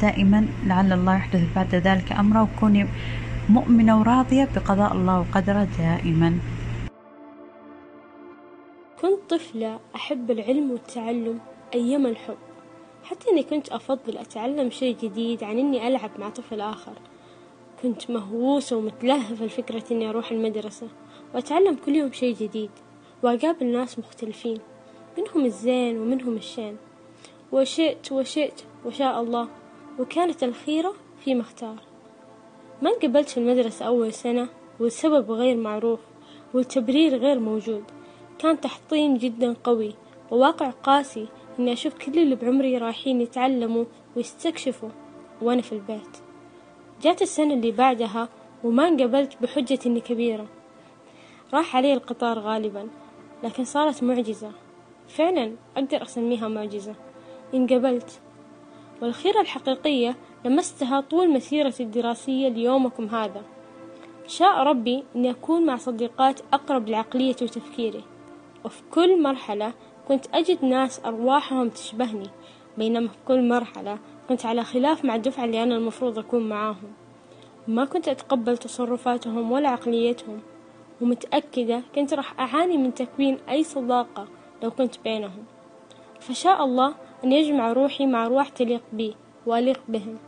دائما 0.03 0.47
لعل 0.67 0.93
الله 0.93 1.15
يحدث 1.15 1.43
بعد 1.57 1.75
ذلك 1.75 2.13
أمره 2.13 2.43
وكوني 2.43 2.87
مؤمنة 3.49 4.01
وراضية 4.01 4.49
بقضاء 4.57 4.93
الله 4.93 5.21
وقدره 5.21 5.69
دائما. 5.79 6.39
كنت 9.03 9.31
طفلة 9.31 9.81
أحب 9.97 10.31
العلم 10.31 10.71
والتعلم. 10.71 11.39
أيام 11.75 12.07
الحب. 12.07 12.37
حتى 13.05 13.31
أني 13.31 13.43
كنت 13.43 13.69
أفضل 13.69 14.19
أتعلم 14.19 14.71
شيء 14.71 14.97
جديد 15.03 15.45
عن 15.45 15.59
أني 15.59 15.89
ألعب 15.89 16.11
مع 16.19 16.29
طفل 16.29 16.61
آخر. 16.61 16.93
كنت 17.83 18.11
مهووسة 18.11 18.77
ومتلهفة 18.77 19.45
لفكرة 19.45 19.85
أني 19.91 20.09
أروح 20.11 20.31
المدرسة 20.33 20.89
وأتعلم 21.35 21.77
كل 21.87 21.97
يوم 21.97 22.13
شيء 22.13 22.35
جديد 22.35 22.71
وأقابل 23.23 23.67
ناس 23.67 23.99
مختلفين 23.99 24.59
منهم 25.19 25.45
الزين 25.45 25.99
ومنهم 25.99 26.37
الشين. 26.37 26.77
وشئت 27.53 28.13
وشئت 28.13 28.63
وشاء 28.85 29.21
الله 29.21 29.49
وكانت 29.99 30.45
الخيرة 30.45 30.95
فيما 31.25 31.41
اختار. 31.41 31.77
ما 32.83 32.91
انقبلت 32.91 33.29
في 33.29 33.39
المدرسة 33.39 33.87
أول 33.87 34.13
سنة 34.13 34.49
والسبب 34.81 35.31
غير 35.31 35.57
معروف 35.57 36.01
والتبرير 36.55 37.17
غير 37.17 37.39
موجود. 37.39 37.85
كان 38.39 38.61
تحطيم 38.61 39.17
جدا 39.17 39.57
قوي 39.65 39.95
وواقع 40.31 40.71
قاسي 40.71 41.29
إني 41.61 41.73
أشوف 41.73 41.95
كل 41.95 42.19
اللي 42.19 42.35
بعمري 42.35 42.79
رايحين 42.79 43.21
يتعلموا 43.21 43.85
ويستكشفوا 44.17 44.89
وأنا 45.43 45.63
في 45.63 45.73
البيت. 45.73 46.17
جات 47.03 47.23
السنة 47.23 47.55
اللي 47.55 47.71
بعدها 47.71 48.29
وما 48.65 48.89
انقبلت 48.89 49.43
بحجة 49.43 49.79
إني 49.87 50.01
كبيرة. 50.01 50.47
راح 51.55 51.77
علي 51.77 51.95
القطار 51.95 52.39
غالبا 52.39 52.89
لكن 53.45 53.65
صارت 53.65 54.03
معجزة. 54.03 54.53
فعلا 55.09 55.53
أقدر 55.77 56.03
أسميها 56.03 56.49
معجزة. 56.49 56.95
انقبلت. 57.55 58.21
والخيرة 59.03 59.41
الحقيقية 59.41 60.17
لمستها 60.45 61.01
طول 61.01 61.31
مسيرتي 61.31 61.83
الدراسية 61.83 62.49
ليومكم 62.49 63.07
هذا. 63.07 63.43
شاء 64.27 64.63
ربي 64.63 65.05
أني 65.17 65.31
أكون 65.31 65.67
مع 65.67 65.77
صديقات 65.77 66.41
أقرب 66.53 66.89
لعقليتي 66.89 67.45
وتفكيري. 67.45 68.05
وفي 68.65 68.83
كل 68.91 69.23
مرحلة 69.23 69.73
كنت 70.11 70.27
أجد 70.35 70.65
ناس 70.65 71.01
أرواحهم 71.05 71.69
تشبهني 71.69 72.31
بينما 72.79 73.09
في 73.09 73.17
كل 73.29 73.49
مرحلة 73.49 73.99
كنت 74.29 74.47
على 74.47 74.65
خلاف 74.65 75.05
مع 75.05 75.15
الدفعة 75.15 75.45
اللي 75.45 75.63
أنا 75.63 75.77
المفروض 75.77 76.19
أكون 76.19 76.49
معاهم. 76.49 76.93
ما 77.69 77.85
كنت 77.85 78.09
أتقبل 78.09 78.59
تصرفاتهم 78.59 79.53
ولا 79.53 79.69
عقليتهم 79.69 80.41
ومتأكدة 81.01 81.83
كنت 81.95 82.15
راح 82.15 82.41
أعاني 82.41 82.77
من 82.77 82.95
تكوين 82.95 83.39
أي 83.49 83.65
صداقة 83.65 84.29
لو 84.63 84.71
كنت 84.71 84.95
بينهم. 85.05 85.45
فشاء 86.21 86.65
الله 86.65 86.95
أن 87.25 87.33
يجمع 87.33 87.73
روحي 87.73 88.07
مع 88.07 88.27
أرواح 88.27 88.49
تليق 88.49 88.83
بي 88.93 89.17
وأليق 89.47 89.81
بهم. 89.89 90.19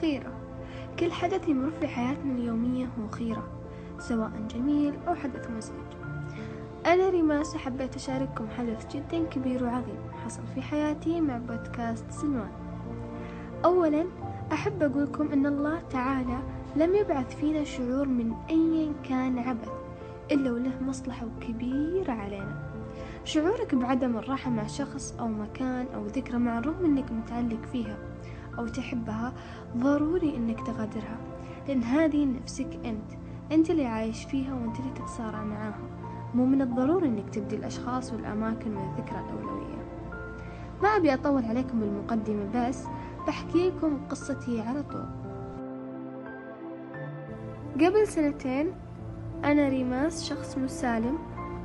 خيرة. 0.00 0.32
كل 0.98 1.12
حدث 1.12 1.48
يمر 1.48 1.70
في 1.70 1.86
حياتنا 1.86 2.34
اليومية 2.34 2.86
هو 2.86 3.08
خيرة. 3.08 3.55
سواء 3.98 4.32
جميل 4.50 4.94
أو 5.08 5.14
حدث 5.14 5.50
مزعج. 5.50 5.96
أنا 6.86 7.08
ريماس 7.08 7.56
حبيت 7.56 7.96
أشارككم 7.96 8.48
حدث 8.58 8.96
جدا 8.96 9.24
كبير 9.24 9.64
وعظيم 9.64 9.98
حصل 10.24 10.42
في 10.54 10.62
حياتي 10.62 11.20
مع 11.20 11.38
بودكاست 11.38 12.10
سلمان 12.10 12.50
أولا 13.64 14.06
أحب 14.52 14.82
أقولكم 14.82 15.28
أن 15.32 15.46
الله 15.46 15.80
تعالى 15.90 16.38
لم 16.76 16.94
يبعث 16.94 17.36
فينا 17.36 17.64
شعور 17.64 18.08
من 18.08 18.32
أيا 18.50 18.92
كان 19.08 19.38
عبث 19.38 19.68
إلا 20.32 20.52
وله 20.52 20.82
مصلحة 20.82 21.26
كبيرة 21.40 22.12
علينا. 22.12 22.72
شعورك 23.24 23.74
بعدم 23.74 24.16
الراحة 24.16 24.50
مع 24.50 24.66
شخص 24.66 25.16
أو 25.20 25.28
مكان 25.28 25.86
أو 25.94 26.06
ذكرى 26.06 26.38
مع 26.38 26.58
الرغم 26.58 26.84
أنك 26.84 27.12
متعلق 27.12 27.62
فيها 27.72 27.98
أو 28.58 28.66
تحبها 28.66 29.32
ضروري 29.76 30.36
أنك 30.36 30.66
تغادرها 30.66 31.18
لأن 31.68 31.82
هذه 31.82 32.24
نفسك 32.24 32.78
أنت. 32.84 33.25
أنت 33.52 33.70
اللي 33.70 33.86
عايش 33.86 34.24
فيها 34.24 34.54
وأنت 34.54 34.80
اللي 34.80 34.90
تتصارع 34.90 35.44
معاها. 35.44 35.78
مو 36.34 36.46
من 36.46 36.62
الضروري 36.62 37.08
أنك 37.08 37.30
تبدي 37.30 37.56
الأشخاص 37.56 38.12
والأماكن 38.12 38.70
من 38.70 38.90
الذكرى 38.90 39.20
الأولوية. 39.20 39.86
ما 40.82 40.88
أبي 40.88 41.14
أطول 41.14 41.44
عليكم 41.44 41.80
بالمقدمة 41.80 42.68
بس 42.68 42.84
بحكي 43.26 43.70
لكم 43.70 43.98
قصتي 44.10 44.60
على 44.60 44.82
طول. 44.82 45.06
قبل 47.74 48.06
سنتين 48.06 48.72
أنا 49.44 49.68
ريماس 49.68 50.24
شخص 50.24 50.58
مسالم 50.58 51.18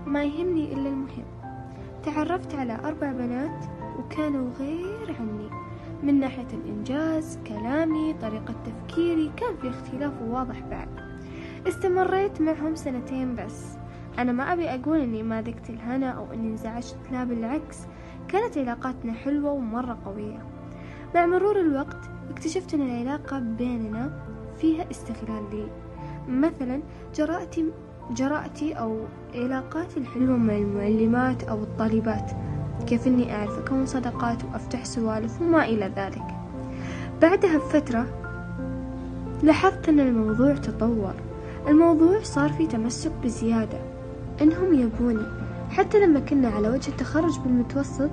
ما 0.05 0.23
يهمني 0.23 0.73
إلا 0.73 0.89
المهم. 0.89 1.25
تعرفت 2.03 2.55
على 2.55 2.79
أربع 2.85 3.11
بنات 3.11 3.65
وكانوا 3.99 4.49
غير 4.59 5.15
عني. 5.19 5.49
من 6.03 6.19
ناحية 6.19 6.47
الإنجاز 6.53 7.39
كلامي 7.47 8.13
طريقة 8.13 8.53
تفكيري 8.65 9.31
كان 9.37 9.55
في 9.61 9.69
اختلاف 9.69 10.13
واضح 10.21 10.59
بعد. 10.59 11.00
استمريت 11.67 12.41
معهم 12.41 12.75
سنتين 12.75 13.35
بس. 13.35 13.65
أنا 14.19 14.31
ما 14.31 14.53
أبي 14.53 14.69
أقول 14.69 14.99
إني 14.99 15.23
ما 15.23 15.41
ذقت 15.41 15.69
الهنا 15.69 16.09
أو 16.09 16.33
إني 16.33 16.47
انزعجت 16.47 16.97
لا 17.11 17.23
بالعكس 17.23 17.77
كانت 18.27 18.57
علاقاتنا 18.57 19.13
حلوة 19.13 19.51
ومرة 19.51 19.97
قوية. 20.05 20.39
مع 21.15 21.25
مرور 21.25 21.59
الوقت 21.59 22.09
اكتشفت 22.29 22.73
أن 22.73 22.81
العلاقة 22.81 23.39
بيننا 23.39 24.11
فيها 24.57 24.91
استغلال 24.91 25.43
لي. 25.51 25.67
مثلا 26.27 26.81
جرأتي 27.15 27.71
جرأتي 28.11 28.73
أو 28.73 28.99
علاقاتي 29.35 29.99
الحلوة 29.99 30.37
مع 30.37 30.55
المعلمات 30.55 31.43
أو 31.43 31.63
الطالبات. 31.63 32.31
كيف 32.87 33.07
إني 33.07 33.35
أعرف 33.35 33.59
أكون 33.59 33.85
صداقات 33.85 34.43
وأفتح 34.43 34.85
سوالف 34.85 35.41
وما 35.41 35.65
إلى 35.65 35.91
ذلك. 35.95 36.25
بعدها 37.21 37.57
بفترة 37.57 38.05
لاحظت 39.43 39.89
أن 39.89 39.99
الموضوع 39.99 40.55
تطور. 40.55 41.13
الموضوع 41.67 42.19
صار 42.23 42.49
في 42.49 42.67
تمسك 42.67 43.11
بزيادة. 43.23 43.79
إنهم 44.41 44.73
يبوني. 44.73 45.25
حتى 45.69 45.99
لما 45.99 46.19
كنا 46.19 46.47
على 46.47 46.69
وجه 46.69 46.89
التخرج 46.89 47.39
بالمتوسط 47.39 48.09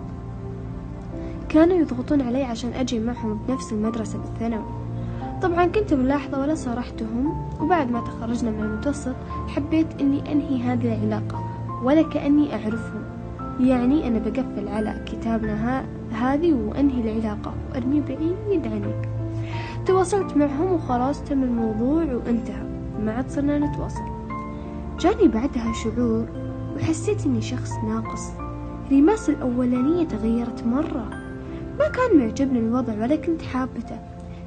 كانوا 1.48 1.76
يضغطون 1.76 2.20
علي 2.20 2.42
عشان 2.44 2.72
أجي 2.72 2.98
معهم 2.98 3.40
بنفس 3.48 3.72
المدرسة 3.72 4.18
بالثانوي. 4.18 4.64
طبعا 5.42 5.66
كنت 5.66 5.94
ملاحظة 5.94 6.40
ولا 6.40 6.54
صارحتهم 6.54 7.48
وبعد 7.61 7.90
ما 7.90 8.00
تخرجنا 8.00 8.50
من 8.50 8.62
المتوسط 8.62 9.14
حبيت 9.48 10.00
أني 10.00 10.32
أنهي 10.32 10.62
هذه 10.62 10.94
العلاقة 10.94 11.44
ولا 11.82 12.02
كأني 12.02 12.52
أعرفهم. 12.52 13.02
يعني 13.61 14.08
أنا 14.08 14.18
بقفل 14.18 14.68
على 14.68 15.04
كتابنا 15.06 15.84
هذه 16.12 16.52
وأنهي 16.52 17.00
العلاقة 17.00 17.54
وأرمي 17.70 18.00
بعيد 18.00 18.66
عني 18.66 18.92
تواصلت 19.87 20.37
معهم 20.37 20.72
وخلاص 20.72 21.24
تم 21.24 21.42
الموضوع 21.42 22.04
وانتهى. 22.04 22.67
ما 22.98 23.12
عاد 23.12 23.30
صرنا 23.30 23.58
نتواصل. 23.58 24.04
جاني 25.00 25.28
بعدها 25.28 25.72
شعور 25.72 26.26
وحسيت 26.76 27.26
إني 27.26 27.42
شخص 27.42 27.72
ناقص. 27.72 28.30
ريماس 28.90 29.30
الأولانية 29.30 30.04
تغيرت 30.04 30.66
مرة. 30.66 31.11
ما 31.78 31.88
كان 31.88 32.18
معجبني 32.18 32.58
الوضع 32.58 32.92
ولا 32.92 33.16
كنت 33.16 33.42
حابته. 33.42 33.98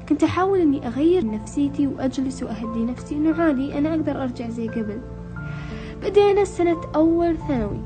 كنت 0.08 0.22
أحاول 0.22 0.60
إني 0.60 0.86
أغير 0.86 1.26
نفسيتي 1.26 1.86
وأجلس 1.86 2.42
وأهدي 2.42 2.84
نفسي 2.84 3.14
إنه 3.14 3.42
عادي 3.42 3.78
أنا 3.78 3.90
أقدر 3.90 4.22
أرجع 4.22 4.48
زي 4.48 4.68
قبل. 4.68 5.00
بدينا 6.02 6.44
سنة 6.44 6.80
أول 6.94 7.36
ثانوي. 7.48 7.80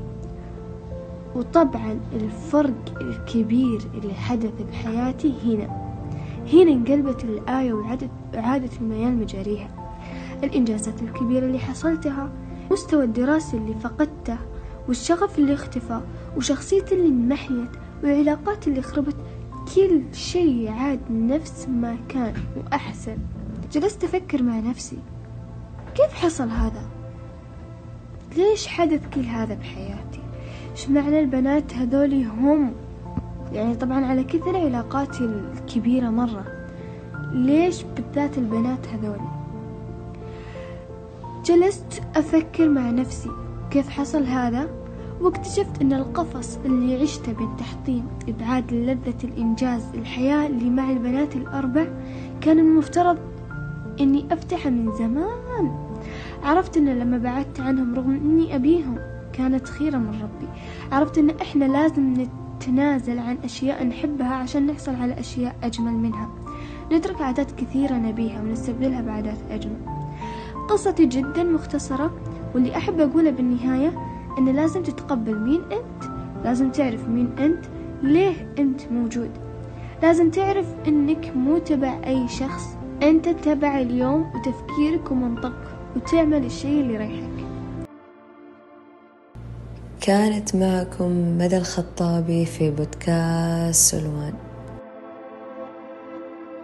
وطبعا 1.35 2.01
الفرق 2.13 3.01
الكبير 3.01 3.81
اللي 3.95 4.15
حدث 4.15 4.63
بحياتي 4.71 5.35
هنا. 5.45 5.87
هنا 6.53 6.71
انقلبت 6.71 7.25
الآية 7.25 7.73
وعادت, 7.73 8.11
وعادت 8.35 8.81
الميال 8.81 9.17
مجاريها. 9.17 9.86
الإنجازات 10.45 11.03
الكبيرة 11.03 11.47
اللي 11.47 11.59
حصلتها 11.59 12.31
مستوى 12.71 13.05
الدراسي 13.05 13.57
اللي 13.57 13.75
فقدته 13.75 14.39
والشغف 14.89 15.39
اللي 15.39 15.55
اختفى 15.55 16.01
وشخصيتي 16.37 16.95
اللي 16.95 17.09
انمحيت 17.09 17.71
والعلاقات 18.03 18.69
اللي 18.69 18.83
خربت 18.83 19.17
كل 19.75 20.03
شيء 20.13 20.71
عاد 20.71 21.01
نفس 21.11 21.69
ما 21.69 21.97
كان 22.09 22.35
وأحسن 22.57 23.19
جلست 23.73 24.05
أفكر 24.05 24.43
مع 24.43 24.61
نفسي 24.61 24.99
كيف 25.95 26.15
حصل 26.15 26.49
هذا؟ 26.49 26.83
ليش 28.37 28.67
حدث 28.67 29.01
كل 29.15 29.21
هذا 29.21 29.55
بحياتي؟ 29.55 30.21
إيش 30.71 30.89
معنى 30.89 31.21
البنات 31.21 31.75
هذولي 31.75 32.25
هم؟ 32.25 32.73
يعني 33.53 33.75
طبعا 33.75 34.07
على 34.07 34.25
كثر 34.25 34.57
علاقاتي 34.57 35.25
الكبيرة 35.25 36.11
مرة 36.11 36.45
ليش 37.33 37.83
بالذات 37.83 38.39
البنات 38.39 38.89
هذولي؟ 38.89 39.36
جلست 41.47 42.03
أفكر 42.17 42.69
مع 42.69 42.91
نفسي 42.91 43.31
كيف 43.71 43.89
حصل 43.89 44.25
هذا؟ 44.25 44.69
واكتشفت 45.21 45.81
أن 45.83 45.93
القفص 45.93 46.59
اللي 46.65 47.03
عشته 47.03 47.33
بالتحطيم 47.33 48.07
إبعاد 48.29 48.73
لذة 48.73 49.25
الإنجاز 49.25 49.83
الحياة 49.95 50.47
اللي 50.47 50.71
مع 50.71 50.91
البنات 50.91 51.37
الأربع 51.37 51.87
كان 52.41 52.59
المفترض 52.59 53.19
أني 54.01 54.27
أفتحه 54.33 54.71
من 54.71 54.93
زمان. 54.93 55.89
عرفت 56.43 56.77
أن 56.77 56.99
لما 56.99 57.19
بعدت 57.19 57.61
عنهم 57.61 57.95
رغم 57.95 58.11
أني 58.11 58.57
أبيهم 58.57 58.99
كانت 59.33 59.69
خيرة 59.69 59.97
من 59.97 60.21
ربي. 60.23 60.49
عرفت 60.93 61.19
أن 61.19 61.31
إحنا 61.31 61.65
لازم 61.65 62.27
نتنازل 62.61 63.19
عن 63.19 63.39
أشياء 63.45 63.85
نحبها 63.85 64.35
عشان 64.35 64.67
نحصل 64.67 64.95
على 64.95 65.21
أشياء 65.21 65.57
أجمل 65.63 65.93
منها. 65.93 66.29
نترك 66.93 67.23
عادات 67.23 67.51
كثيرة 67.51 67.95
نبيها 67.95 68.43
ونستبدلها 68.43 69.01
بعادات 69.01 69.39
أجمل. 69.51 69.96
قصتي 70.69 71.07
جدا 71.07 71.43
مختصرة 71.43 72.11
واللي 72.55 72.77
أحب 72.77 73.01
أقوله 73.01 73.31
بالنهاية 73.31 73.93
إن 74.39 74.49
لازم 74.49 74.83
تتقبل 74.83 75.39
مين 75.39 75.61
أنت 75.63 76.11
لازم 76.45 76.71
تعرف 76.71 77.09
مين 77.09 77.39
أنت 77.39 77.65
ليه 78.03 78.55
أنت 78.59 78.81
موجود. 78.93 79.31
لازم 80.03 80.31
تعرف 80.31 80.67
إنك 80.89 81.33
مو 81.37 81.59
تبع 81.59 82.01
أي 82.07 82.29
شخص 82.29 82.65
أنت 83.03 83.29
تبع 83.29 83.81
اليوم 83.81 84.31
وتفكيرك 84.35 85.11
ومنطقك 85.11 85.77
وتعمل 85.97 86.45
الشيء 86.45 86.81
اللي 86.81 86.95
يريحك. 86.95 87.47
كانت 90.01 90.57
معكم 90.57 91.39
مدى 91.39 91.57
الخطابي 91.57 92.47
في 92.47 92.71
بودكاست 92.71 93.97
سلوان. 93.97 94.46